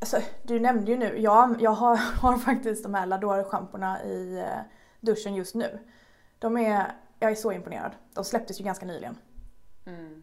alltså, 0.00 0.20
du 0.42 0.60
nämnde 0.60 0.90
ju 0.90 0.98
nu, 0.98 1.18
jag, 1.18 1.62
jag 1.62 1.70
har, 1.70 1.96
har 2.20 2.38
faktiskt 2.38 2.82
de 2.82 2.94
här 2.94 3.06
Lador-schamporna 3.06 4.02
i 4.04 4.38
eh, 4.38 4.60
duschen 5.00 5.34
just 5.34 5.54
nu. 5.54 5.78
De 6.38 6.56
är, 6.56 6.92
jag 7.18 7.30
är 7.30 7.34
så 7.34 7.52
imponerad. 7.52 7.92
De 8.14 8.24
släpptes 8.24 8.60
ju 8.60 8.64
ganska 8.64 8.86
nyligen. 8.86 9.16
Mm. 9.86 10.22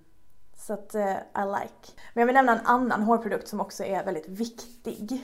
Så 0.58 0.74
att 0.74 0.96
eh, 0.96 1.18
I 1.18 1.46
like. 1.46 1.92
Men 2.14 2.22
jag 2.22 2.26
vill 2.26 2.36
nämna 2.36 2.60
en 2.60 2.66
annan 2.66 3.04
hårprodukt 3.04 3.48
som 3.48 3.62
också 3.62 3.84
är 3.84 4.04
väldigt 4.04 4.28
viktig. 4.28 5.24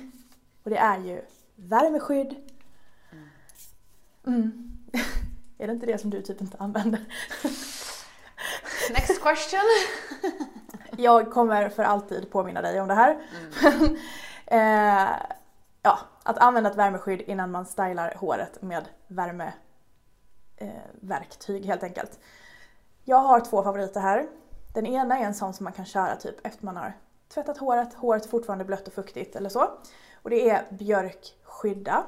Och 0.64 0.70
det 0.70 0.78
är 0.78 1.00
ju 1.00 1.22
värmeskydd. 1.56 2.36
Mm. 4.28 4.72
är 5.58 5.68
det 5.68 5.74
inte 5.74 5.86
det 5.86 5.98
som 5.98 6.10
du 6.10 6.22
typ 6.22 6.42
inte 6.42 6.58
använder? 6.58 7.06
Next 8.92 9.22
question. 9.22 9.62
Jag 10.98 11.32
kommer 11.32 11.70
för 11.70 11.84
alltid 11.84 12.32
påminna 12.32 12.62
dig 12.62 12.82
om 12.82 12.88
det 12.88 12.94
här. 12.94 13.18
eh, 14.46 15.10
ja, 15.82 16.00
att 16.24 16.38
använda 16.38 16.70
ett 16.70 16.78
värmeskydd 16.78 17.22
innan 17.22 17.52
man 17.52 17.66
stylar 17.66 18.16
håret 18.16 18.62
med 18.62 18.88
värmeverktyg 19.08 19.60
eh, 20.58 20.68
verktyg 21.00 21.66
helt 21.66 21.84
enkelt. 21.84 22.20
Jag 23.04 23.18
har 23.18 23.40
två 23.40 23.64
favoriter 23.64 24.00
här. 24.02 24.28
Den 24.74 24.86
ena 24.86 25.20
är 25.20 25.24
en 25.24 25.34
sån 25.34 25.54
som 25.54 25.64
man 25.64 25.74
kan 25.74 25.86
köra 25.86 26.16
typ 26.16 26.48
efter 26.48 26.66
man 26.66 26.78
har 26.78 26.94
tvättat 27.34 27.58
håret, 27.58 27.94
håret 27.94 28.26
är 28.26 28.30
fortfarande 28.30 28.66
blött 28.66 28.88
och 28.88 28.94
fuktigt 28.94 29.36
eller 29.36 29.50
så. 29.50 29.70
Och 30.22 30.30
det 30.30 30.50
är 30.50 30.66
Björk 30.72 31.36
Skydda. 31.44 32.04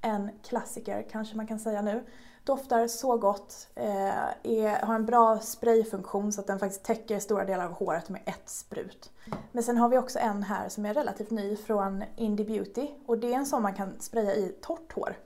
En 0.00 0.30
klassiker 0.42 1.06
kanske 1.10 1.36
man 1.36 1.46
kan 1.46 1.58
säga 1.58 1.82
nu. 1.82 2.04
Doftar 2.44 2.86
så 2.86 3.16
gott, 3.16 3.68
eh, 3.74 4.08
är, 4.42 4.86
har 4.86 4.94
en 4.94 5.06
bra 5.06 5.38
sprayfunktion 5.38 6.32
så 6.32 6.40
att 6.40 6.46
den 6.46 6.58
faktiskt 6.58 6.84
täcker 6.84 7.18
stora 7.18 7.44
delar 7.44 7.64
av 7.64 7.72
håret 7.72 8.08
med 8.08 8.20
ett 8.24 8.48
sprut. 8.48 9.10
Men 9.52 9.62
sen 9.62 9.76
har 9.76 9.88
vi 9.88 9.98
också 9.98 10.18
en 10.18 10.42
här 10.42 10.68
som 10.68 10.86
är 10.86 10.94
relativt 10.94 11.30
ny 11.30 11.56
från 11.56 12.04
Indie 12.16 12.46
Beauty 12.46 12.88
och 13.06 13.18
det 13.18 13.32
är 13.32 13.36
en 13.36 13.46
sån 13.46 13.62
man 13.62 13.74
kan 13.74 14.00
spraya 14.00 14.34
i 14.34 14.48
torrt 14.60 14.92
hår. 14.92 15.16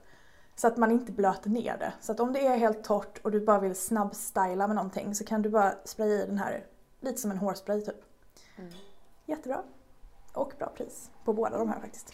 Så 0.57 0.67
att 0.67 0.77
man 0.77 0.91
inte 0.91 1.11
blöter 1.11 1.49
ner 1.49 1.77
det. 1.77 1.93
Så 2.01 2.11
att 2.11 2.19
om 2.19 2.33
det 2.33 2.47
är 2.47 2.57
helt 2.57 2.83
torrt 2.83 3.19
och 3.23 3.31
du 3.31 3.39
bara 3.45 3.59
vill 3.59 3.75
snabbstyla 3.75 4.67
med 4.67 4.75
någonting 4.75 5.15
så 5.15 5.25
kan 5.25 5.41
du 5.41 5.49
bara 5.49 5.73
spraya 5.85 6.23
i 6.23 6.27
den 6.27 6.37
här 6.37 6.65
lite 6.99 7.17
som 7.17 7.31
en 7.31 7.37
hårspray 7.37 7.81
typ. 7.81 7.95
Jättebra. 9.25 9.63
Och 10.33 10.53
bra 10.59 10.67
pris 10.67 11.11
på 11.23 11.33
båda 11.33 11.57
de 11.57 11.69
här 11.69 11.79
faktiskt. 11.79 12.13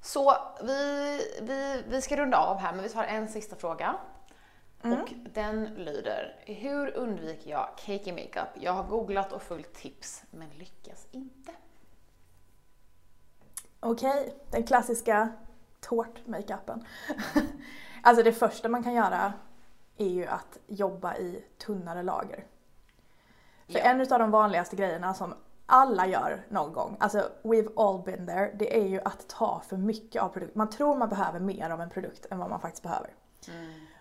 Så 0.00 0.34
vi, 0.62 1.20
vi, 1.42 1.82
vi 1.88 2.02
ska 2.02 2.16
runda 2.16 2.36
av 2.36 2.56
här, 2.56 2.72
men 2.72 2.82
vi 2.82 2.88
tar 2.88 3.04
en 3.04 3.28
sista 3.28 3.56
fråga. 3.56 3.96
Och 4.82 5.14
den 5.34 5.64
lyder, 5.64 6.44
hur 6.46 6.96
undviker 6.96 7.50
jag 7.50 7.68
cakey 7.76 8.12
makeup? 8.12 8.48
Jag 8.54 8.72
har 8.72 8.84
googlat 8.84 9.32
och 9.32 9.42
följt 9.42 9.74
tips, 9.74 10.22
men 10.30 10.48
lyckas 10.50 11.06
inte. 11.10 11.52
Okej, 13.80 14.34
den 14.50 14.62
klassiska 14.62 15.32
tårt-makeupen. 15.80 16.84
alltså 18.02 18.22
det 18.22 18.32
första 18.32 18.68
man 18.68 18.82
kan 18.82 18.94
göra 18.94 19.32
är 19.96 20.08
ju 20.08 20.26
att 20.26 20.58
jobba 20.66 21.16
i 21.16 21.44
tunnare 21.66 22.02
lager. 22.02 22.44
För 23.66 23.78
Ja. 23.78 23.84
en 23.84 24.00
av 24.00 24.18
de 24.18 24.30
vanligaste 24.30 24.76
grejerna 24.76 25.14
som 25.14 25.34
alla 25.66 26.06
gör 26.06 26.46
någon 26.48 26.72
gång, 26.72 26.96
alltså 27.00 27.28
we've 27.42 27.72
all 27.76 28.02
been 28.02 28.26
there, 28.26 28.52
det 28.58 28.78
är 28.80 28.86
ju 28.86 29.00
att 29.00 29.28
ta 29.28 29.62
för 29.68 29.76
mycket 29.76 30.22
av 30.22 30.28
produkten. 30.28 30.58
Man 30.58 30.70
tror 30.70 30.96
man 30.96 31.08
behöver 31.08 31.40
mer 31.40 31.70
av 31.70 31.80
en 31.80 31.90
produkt 31.90 32.26
än 32.30 32.38
vad 32.38 32.50
man 32.50 32.60
faktiskt 32.60 32.82
behöver. 32.82 33.10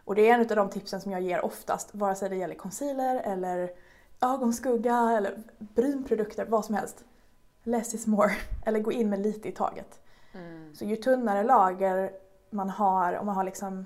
Och 0.06 0.16
det 0.16 0.30
är 0.30 0.34
en 0.34 0.40
av 0.42 0.48
de 0.56 0.70
tipsen 0.70 1.02
som 1.02 1.12
jag 1.12 1.22
ger 1.22 1.46
oftast, 1.46 1.96
vare 1.96 2.16
sig 2.16 2.30
det 2.30 2.36
gäller 2.36 2.56
concealer 2.56 3.16
eller 3.20 3.72
ögonskugga 4.22 5.12
eller 5.18 5.38
brynprodukter, 5.58 6.46
vad 6.46 6.66
som 6.66 6.76
helst. 6.76 7.04
Less 7.64 7.94
is 7.94 8.08
more, 8.08 8.32
eller 8.66 8.80
gå 8.80 8.92
in 8.92 9.10
med 9.10 9.20
lite 9.20 9.50
i 9.50 9.52
taget. 9.52 10.00
Så 10.78 10.86
ju 10.86 10.96
tunnare 10.96 11.44
lager 11.44 12.12
man 12.50 12.70
har, 12.70 13.14
om 13.14 13.26
man 13.26 13.36
har 13.36 13.44
liksom 13.44 13.86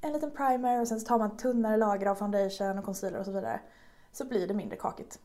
en 0.00 0.12
liten 0.12 0.30
primer 0.30 0.80
och 0.80 0.88
sen 0.88 1.00
så 1.00 1.06
tar 1.06 1.18
man 1.18 1.36
tunnare 1.36 1.76
lager 1.76 2.06
av 2.06 2.14
foundation 2.14 2.78
och 2.78 2.84
concealer 2.84 3.18
och 3.18 3.24
så 3.24 3.32
vidare, 3.32 3.60
så 4.12 4.24
blir 4.24 4.48
det 4.48 4.54
mindre 4.54 4.76
kakigt. 4.76 5.18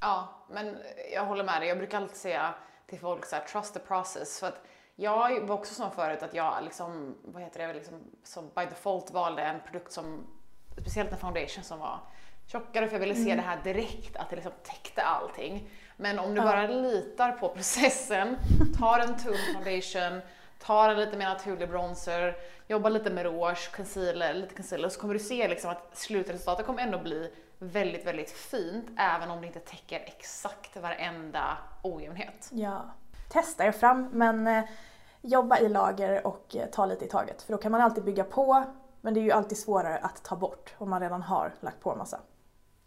Ja, 0.00 0.28
men 0.50 0.76
jag 1.12 1.26
håller 1.26 1.44
med 1.44 1.60
dig. 1.60 1.68
Jag 1.68 1.78
brukar 1.78 1.98
alltid 1.98 2.16
säga 2.16 2.54
till 2.86 2.98
folk 3.00 3.26
så 3.26 3.36
här, 3.36 3.44
trust 3.44 3.74
the 3.74 3.80
process. 3.80 4.40
För 4.40 4.46
att 4.46 4.60
jag 4.96 5.46
var 5.46 5.54
också 5.54 5.74
sån 5.74 5.90
förut 5.90 6.22
att 6.22 6.34
jag 6.34 6.64
liksom, 6.64 7.14
vad 7.24 7.42
heter 7.42 7.66
det, 7.66 7.74
liksom, 7.74 7.94
som 8.22 8.44
by 8.54 8.64
default 8.64 9.10
valde 9.10 9.42
en 9.42 9.60
produkt 9.60 9.92
som, 9.92 10.26
speciellt 10.72 11.12
en 11.12 11.18
foundation 11.18 11.64
som 11.64 11.78
var 11.78 12.00
tjockare 12.46 12.86
för 12.86 12.94
jag 12.94 13.00
ville 13.00 13.14
se 13.14 13.34
det 13.34 13.42
här 13.42 13.62
direkt, 13.64 14.16
att 14.16 14.30
det 14.30 14.36
liksom 14.36 14.52
täckte 14.62 15.02
allting. 15.02 15.70
Men 16.00 16.18
om 16.18 16.34
du 16.34 16.40
bara 16.40 16.66
litar 16.66 17.32
på 17.32 17.48
processen, 17.48 18.36
tar 18.78 18.98
en 18.98 19.16
tunn 19.16 19.36
foundation, 19.54 20.20
tar 20.58 20.88
en 20.88 20.96
lite 20.96 21.16
mer 21.16 21.28
naturlig 21.28 21.68
bronzer, 21.68 22.36
jobbar 22.66 22.90
lite 22.90 23.10
med 23.10 23.24
rouge, 23.24 23.70
concealer, 23.76 24.34
lite 24.34 24.54
concealer, 24.54 24.88
så 24.88 25.00
kommer 25.00 25.14
du 25.14 25.20
se 25.20 25.48
liksom 25.48 25.70
att 25.70 25.98
slutresultatet 25.98 26.66
kommer 26.66 26.82
ändå 26.82 26.98
bli 26.98 27.30
väldigt, 27.58 28.06
väldigt 28.06 28.30
fint, 28.30 28.86
även 28.98 29.30
om 29.30 29.40
det 29.40 29.46
inte 29.46 29.60
täcker 29.60 30.00
exakt 30.06 30.76
varenda 30.76 31.58
ojämnhet. 31.82 32.48
Ja. 32.52 32.82
Testa 33.28 33.64
er 33.64 33.72
fram 33.72 34.08
men 34.12 34.46
eh, 34.46 34.64
jobba 35.20 35.58
i 35.58 35.68
lager 35.68 36.26
och 36.26 36.56
eh, 36.56 36.66
ta 36.66 36.86
lite 36.86 37.04
i 37.04 37.08
taget. 37.08 37.42
För 37.42 37.52
då 37.52 37.58
kan 37.58 37.72
man 37.72 37.80
alltid 37.80 38.04
bygga 38.04 38.24
på 38.24 38.64
men 39.00 39.14
det 39.14 39.20
är 39.20 39.22
ju 39.22 39.32
alltid 39.32 39.58
svårare 39.58 39.98
att 39.98 40.24
ta 40.24 40.36
bort 40.36 40.74
om 40.78 40.90
man 40.90 41.00
redan 41.00 41.22
har 41.22 41.54
lagt 41.60 41.80
på 41.80 41.94
massa. 41.94 42.20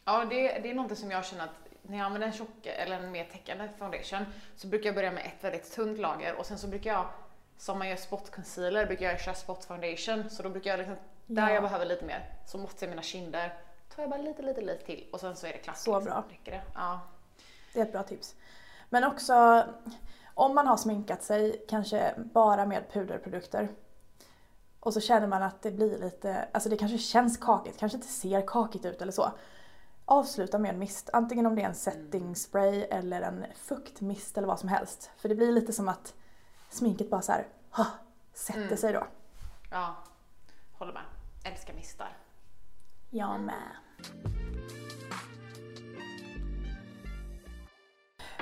Ja, 0.05 0.25
det, 0.29 0.59
det 0.59 0.69
är 0.69 0.73
någonting 0.73 0.97
som 0.97 1.11
jag 1.11 1.25
känner 1.25 1.43
att 1.43 1.70
när 1.81 1.97
jag 1.97 2.05
använder 2.05 2.27
en 2.27 2.33
tjock 2.33 2.65
eller 2.65 2.95
en 2.99 3.11
mer 3.11 3.25
täckande 3.25 3.69
foundation 3.79 4.25
så 4.55 4.67
brukar 4.67 4.85
jag 4.85 4.95
börja 4.95 5.11
med 5.11 5.25
ett 5.25 5.43
väldigt 5.43 5.71
tunt 5.71 5.99
lager 5.99 6.35
och 6.35 6.45
sen 6.45 6.57
så 6.57 6.67
brukar 6.67 6.91
jag, 6.93 7.05
som 7.57 7.77
man 7.79 7.89
gör 7.89 7.95
spot 7.95 8.31
concealer, 8.31 8.85
brukar 8.85 9.05
jag 9.05 9.19
köra 9.21 9.35
spot 9.35 9.65
foundation. 9.65 10.29
Så 10.29 10.43
då 10.43 10.49
brukar 10.49 10.69
jag 10.71 10.77
liksom, 10.77 10.95
där 11.27 11.47
Ja. 11.47 11.53
jag 11.53 11.63
behöver 11.63 11.85
lite 11.85 12.05
mer, 12.05 12.29
så 12.45 12.57
måste 12.57 12.85
jag 12.85 12.89
mina 12.89 13.01
kinder, 13.01 13.53
tar 13.95 14.03
jag 14.03 14.09
bara 14.09 14.21
lite, 14.21 14.41
lite, 14.41 14.61
lite 14.61 14.85
till 14.85 15.05
och 15.13 15.19
sen 15.19 15.35
så 15.35 15.47
är 15.47 15.51
det 15.51 15.57
klart. 15.57 15.77
Så 15.77 16.01
bra. 16.01 16.23
Det? 16.45 16.61
Ja. 16.75 16.99
Det 17.73 17.79
är 17.79 17.83
ett 17.85 17.91
bra 17.91 18.03
tips. 18.03 18.35
Men 18.89 19.03
också 19.03 19.63
om 20.33 20.55
man 20.55 20.67
har 20.67 20.77
sminkat 20.77 21.23
sig 21.23 21.65
kanske 21.69 22.13
bara 22.17 22.65
med 22.65 22.83
puderprodukter 22.93 23.67
och 24.79 24.93
så 24.93 24.99
känner 25.01 25.27
man 25.27 25.43
att 25.43 25.61
det 25.61 25.71
blir 25.71 25.97
lite, 25.97 26.47
alltså 26.51 26.69
det 26.69 26.77
kanske 26.77 26.97
känns 26.97 27.37
kakigt, 27.37 27.79
kanske 27.79 27.95
inte 27.95 28.07
ser 28.07 28.47
kakigt 28.47 28.85
ut 28.85 29.01
eller 29.01 29.11
så. 29.11 29.31
Avsluta 30.11 30.57
med 30.59 30.73
en 30.73 30.79
mist, 30.79 31.09
antingen 31.13 31.45
om 31.45 31.55
det 31.55 31.61
är 31.61 31.65
en 31.65 31.75
setting 31.75 32.35
spray 32.35 32.81
eller 32.81 33.21
en 33.21 33.45
fuktmist 33.55 34.37
eller 34.37 34.47
vad 34.47 34.59
som 34.59 34.69
helst. 34.69 35.11
För 35.17 35.29
det 35.29 35.35
blir 35.35 35.51
lite 35.51 35.73
som 35.73 35.87
att 35.89 36.13
sminket 36.69 37.09
bara 37.09 37.21
så 37.21 37.31
här, 37.31 37.47
ha, 37.71 37.85
sätter 38.33 38.61
Mm. 38.61 38.77
sig 38.77 38.93
då. 38.93 39.03
ja, 39.71 39.95
håller 40.73 40.93
med. 40.93 41.03
Älskar 41.45 41.73
mistar. 41.73 42.17
Jag 43.09 43.39
med. 43.39 43.55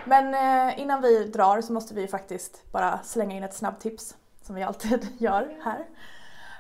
Men 0.06 0.34
eh, 0.34 0.80
innan 0.80 1.02
vi 1.02 1.24
drar 1.28 1.62
så 1.62 1.74
måste 1.74 1.94
vi 1.94 2.08
faktiskt 2.08 2.72
bara 2.72 3.00
slänga 3.04 3.36
in 3.36 3.44
ett 3.44 3.54
snabbtips 3.56 4.18
som 4.42 4.56
vi 4.56 4.64
alltid 4.64 5.08
gör 5.18 5.58
här 5.64 5.86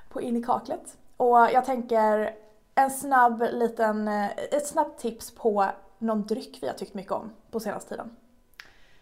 på 0.09 0.21
In 0.21 0.35
i 0.35 0.43
kaklet. 0.43 0.97
Och 1.17 1.37
jag 1.37 1.65
tänker 1.65 2.35
en 2.79 2.91
snabb 2.91 3.43
liten, 3.51 4.07
eh, 4.07 4.29
ett 4.29 4.67
snabbt 4.67 4.99
tips 4.99 5.35
på 5.35 5.71
någon 5.97 6.27
dryck 6.27 6.57
vi 6.61 6.67
har 6.67 6.73
tyckt 6.73 6.93
mycket 6.93 7.11
om 7.11 7.35
på 7.51 7.59
senaste 7.59 7.89
tiden. 7.89 8.15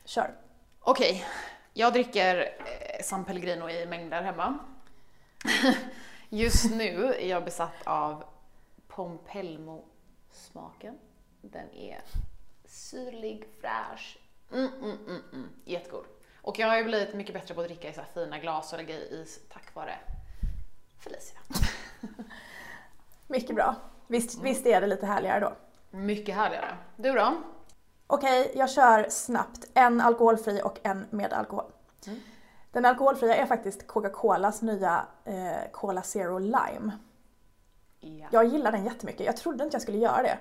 Kör! 0.06 0.36
Okej, 0.80 1.26
jag 1.74 1.94
dricker 1.94 2.38
eh, 2.38 3.04
San 3.04 3.26
Pellegrino 3.26 3.70
i 3.70 3.86
mängder 3.86 4.22
hemma. 4.22 4.60
Just 6.30 6.72
nu 6.72 7.14
är 7.14 7.30
jag 7.30 7.46
besatt 7.46 7.84
av 7.84 8.24
Pompelmo-smaken. 8.88 10.98
Den 11.42 11.74
är 11.74 12.02
syrlig, 12.66 13.46
fräsch, 13.62 14.20
mm, 14.52 14.74
mm, 14.74 14.98
mm, 15.08 15.22
mm. 15.34 15.50
jättegod. 15.66 16.06
Och 16.42 16.60
jag 16.60 16.68
har 16.68 16.78
ju 16.78 16.84
blivit 16.84 17.14
mycket 17.14 17.34
bättre 17.34 17.56
på 17.56 17.62
att 17.62 17.68
dricka 17.68 17.90
i 17.90 17.94
så 17.94 18.02
här 18.02 18.10
fina 18.14 18.40
glas 18.40 18.74
och 18.74 18.80
lägga 18.80 18.96
i 18.96 19.22
is 19.22 19.40
tack 19.50 19.76
vare 19.76 20.00
Felicia. 21.00 21.40
Mycket 23.28 23.56
bra. 23.56 23.76
Visst, 24.08 24.42
visst 24.42 24.66
är 24.66 24.82
det 24.82 24.88
lite 24.88 25.06
härligare 25.06 25.40
då? 25.40 25.54
Mycket 25.98 26.36
härligare. 26.36 26.78
Du 26.96 27.12
då? 27.14 27.34
Okej, 28.08 28.52
jag 28.56 28.70
kör 28.70 29.06
snabbt. 29.10 29.66
En 29.74 30.02
alkoholfri 30.02 30.62
och 30.64 30.80
en 30.84 31.06
med 31.10 31.34
alkohol. 31.34 31.66
Mm. 32.08 32.20
Den 32.72 32.86
alkoholfria 32.86 33.36
är 33.36 33.46
faktiskt 33.46 33.88
Coca-Colas 33.88 34.62
nya 34.62 35.06
eh, 35.26 35.72
Cola 35.72 36.02
Zero 36.02 36.38
Lime. 36.40 36.92
Ja. 38.00 38.28
Jag 38.32 38.46
gillar 38.46 38.72
den 38.72 38.86
jättemycket. 38.86 39.26
Jag 39.26 39.38
trodde 39.38 39.64
inte 39.64 39.76
jag 39.76 39.82
skulle 39.82 39.98
göra 39.98 40.22
det. 40.22 40.38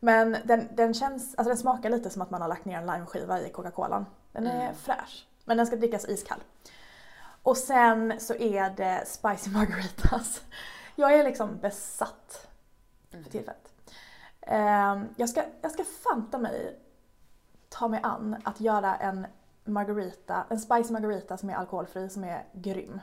Men 0.00 0.36
den, 0.44 0.68
den 0.74 0.94
känns, 0.94 1.34
alltså 1.34 1.48
den 1.48 1.56
smakar 1.58 1.90
lite 1.90 2.10
som 2.10 2.22
att 2.22 2.30
man 2.30 2.40
har 2.42 2.48
lagt 2.48 2.64
ner 2.64 2.78
en 2.78 2.86
limeskiva 2.86 3.40
i 3.40 3.50
Coca-Colan. 3.52 4.06
Den 4.32 4.46
är 4.46 4.62
Mm. 4.62 4.74
fräsch. 4.74 5.26
Men 5.44 5.56
den 5.56 5.66
ska 5.66 5.76
drickas 5.76 6.08
iskall. 6.08 6.38
Och 7.42 7.56
sen 7.56 8.20
så 8.20 8.34
är 8.34 8.70
det 8.70 9.02
Spicy 9.06 9.50
Margaritas. 9.56 10.40
Jag 10.98 11.14
är 11.14 11.24
liksom 11.24 11.58
besatt 11.58 12.48
Mm. 13.10 13.24
för 13.24 13.30
tillfället. 13.30 13.72
Ehm, 14.40 15.08
jag, 15.16 15.28
ska, 15.28 15.44
jag 15.60 15.70
ska 15.70 15.84
fanta 15.84 16.38
mig 16.38 16.78
ta 17.68 17.88
mig 17.88 18.00
an 18.02 18.36
att 18.44 18.60
göra 18.60 18.96
en 18.96 19.26
margarita, 19.64 20.44
en 20.50 20.60
spicy 20.60 20.92
margarita 20.92 21.36
som 21.36 21.50
är 21.50 21.54
alkoholfri 21.54 22.08
som 22.10 22.24
är 22.24 22.44
grym. 22.52 23.00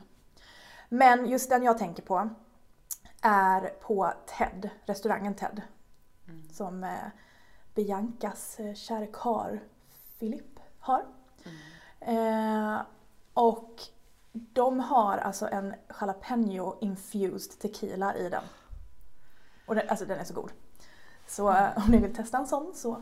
Men 0.90 1.26
just 1.26 1.50
den 1.50 1.64
jag 1.64 1.78
tänker 1.78 2.04
på 2.04 2.30
är 3.22 3.62
på 3.82 4.14
Ted, 4.26 4.70
restaurangen 4.86 5.36
Ted. 5.36 5.62
Mm. 6.28 6.50
Som 6.50 6.84
eh, 6.84 7.08
Biancas 7.76 8.60
eh, 8.60 8.74
kära 8.74 9.08
karl 9.08 9.58
Filip 10.20 10.60
har. 10.80 11.06
Eh, 12.00 12.82
och 13.34 13.82
de 14.36 14.80
har 14.80 15.18
alltså 15.18 15.48
en 15.48 15.76
jalapeno 16.00 16.78
infused 16.82 17.60
tequila 17.60 18.16
i 18.16 18.30
den. 18.30 18.44
Och 19.66 19.76
den, 19.76 19.90
alltså 19.90 20.06
den 20.06 20.20
är 20.20 20.24
så 20.24 20.34
god. 20.34 20.52
Så 21.28 21.52
eh, 21.52 21.78
om 21.78 21.92
ni 21.92 21.98
vill 21.98 22.16
testa 22.16 22.38
en 22.38 22.48
sån 22.48 22.74
så 22.76 23.02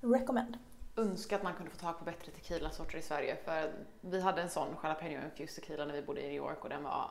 recommend. 0.00 0.58
önskar 0.96 1.36
att 1.36 1.42
man 1.42 1.54
kunde 1.54 1.70
få 1.70 1.76
tag 1.76 1.98
på 1.98 2.04
bättre 2.04 2.32
tequilasorter 2.32 2.98
i 2.98 3.02
Sverige 3.02 3.36
för 3.44 3.72
vi 4.00 4.20
hade 4.20 4.42
en 4.42 4.50
sån 4.50 4.76
jalapeno 4.82 5.24
infused 5.24 5.64
tequila 5.64 5.84
när 5.84 5.94
vi 5.94 6.02
bodde 6.02 6.20
i 6.20 6.26
New 6.26 6.36
York 6.36 6.64
och 6.64 6.68
den 6.68 6.82
var 6.82 7.10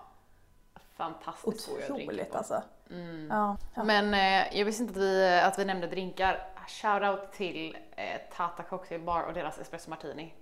fantastiskt 0.95 1.67
god 1.67 1.81
att 1.81 1.95
dricka 1.95 2.25
på. 2.25 2.37
alltså. 2.37 2.63
Mm. 2.89 3.27
Ja, 3.29 3.57
ja. 3.73 3.83
Men 3.83 4.13
eh, 4.13 4.57
jag 4.57 4.65
visste 4.65 4.83
inte 4.83 4.93
att 4.93 5.05
vi, 5.05 5.39
att 5.39 5.59
vi 5.59 5.65
nämnde 5.65 5.87
drinkar. 5.87 6.49
Shoutout 6.67 7.31
till 7.31 7.77
eh, 7.95 8.21
Tata 8.35 8.63
Cocktail 8.63 9.01
Bar 9.01 9.23
och 9.23 9.33
deras 9.33 9.59
espresso 9.59 9.89
martini. 9.89 10.33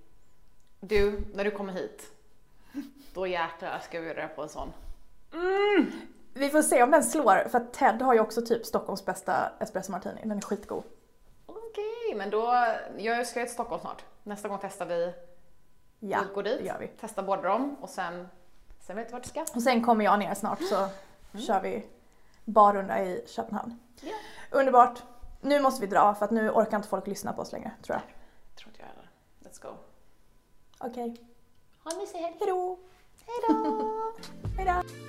Du, 0.79 1.25
när 1.33 1.43
du 1.43 1.51
kommer 1.51 1.73
hit, 1.73 2.11
då 3.13 3.27
jäklar 3.27 3.79
ska 3.79 3.99
vi 3.99 4.13
det 4.13 4.29
på 4.35 4.43
en 4.43 4.49
sån. 4.49 4.73
Vi 6.33 6.49
får 6.49 6.61
se 6.61 6.83
om 6.83 6.91
den 6.91 7.03
slår 7.03 7.49
för 7.49 7.59
Ted 7.59 8.01
har 8.01 8.13
ju 8.13 8.19
också 8.19 8.41
typ 8.41 8.65
Stockholms 8.65 9.05
bästa 9.05 9.51
espresso 9.59 9.91
martini. 9.91 10.21
Den 10.23 10.37
är 10.37 10.41
skitgod. 10.41 10.83
Okej, 11.45 12.15
men 12.15 12.29
då, 12.29 12.65
jag 12.97 13.27
ska 13.27 13.39
till 13.39 13.53
Stockholm 13.53 13.81
snart. 13.81 14.05
Nästa 14.23 14.47
gång 14.47 14.57
testar 14.61 14.85
vi, 14.85 15.13
Ja, 15.99 16.19
vi 16.27 16.33
går 16.33 16.43
dit, 16.43 16.59
det 16.63 16.75
vi. 16.79 16.91
testar 16.99 17.23
båda 17.23 17.41
dem 17.41 17.75
och 17.81 17.89
sen, 17.89 18.27
sen 18.79 18.95
vet 18.95 19.07
du 19.07 19.13
vart 19.13 19.23
du 19.23 19.29
ska. 19.29 19.45
Och 19.55 19.63
sen 19.63 19.83
kommer 19.83 20.05
jag 20.05 20.19
ner 20.19 20.33
snart 20.33 20.59
så 20.61 20.87
kör 21.39 21.61
vi 21.61 21.85
barrunda 22.45 23.03
i 23.03 23.23
Köpenhamn. 23.27 23.79
Ja. 24.01 24.13
Underbart. 24.51 25.03
Nu 25.41 25.59
måste 25.59 25.81
vi 25.81 25.87
dra 25.87 26.13
för 26.13 26.25
att 26.25 26.31
nu 26.31 26.49
orkar 26.49 26.77
inte 26.77 26.89
folk 26.89 27.07
lyssna 27.07 27.33
på 27.33 27.41
oss 27.41 27.51
längre 27.51 27.71
tror 27.83 27.95
jag. 27.95 28.01
Tror 28.57 28.67
inte 28.69 28.81
jag 28.81 28.87
heller. 28.87 29.09
Let's 29.39 29.61
go. 29.61 29.69
Okej, 30.79 31.17
Ha 31.83 31.91
en 31.91 31.97
mysig 31.97 32.19
helg. 32.19 32.35
hejdå! 32.39 32.79
Hejdå! 33.27 33.55
Hejdå! 34.57 35.00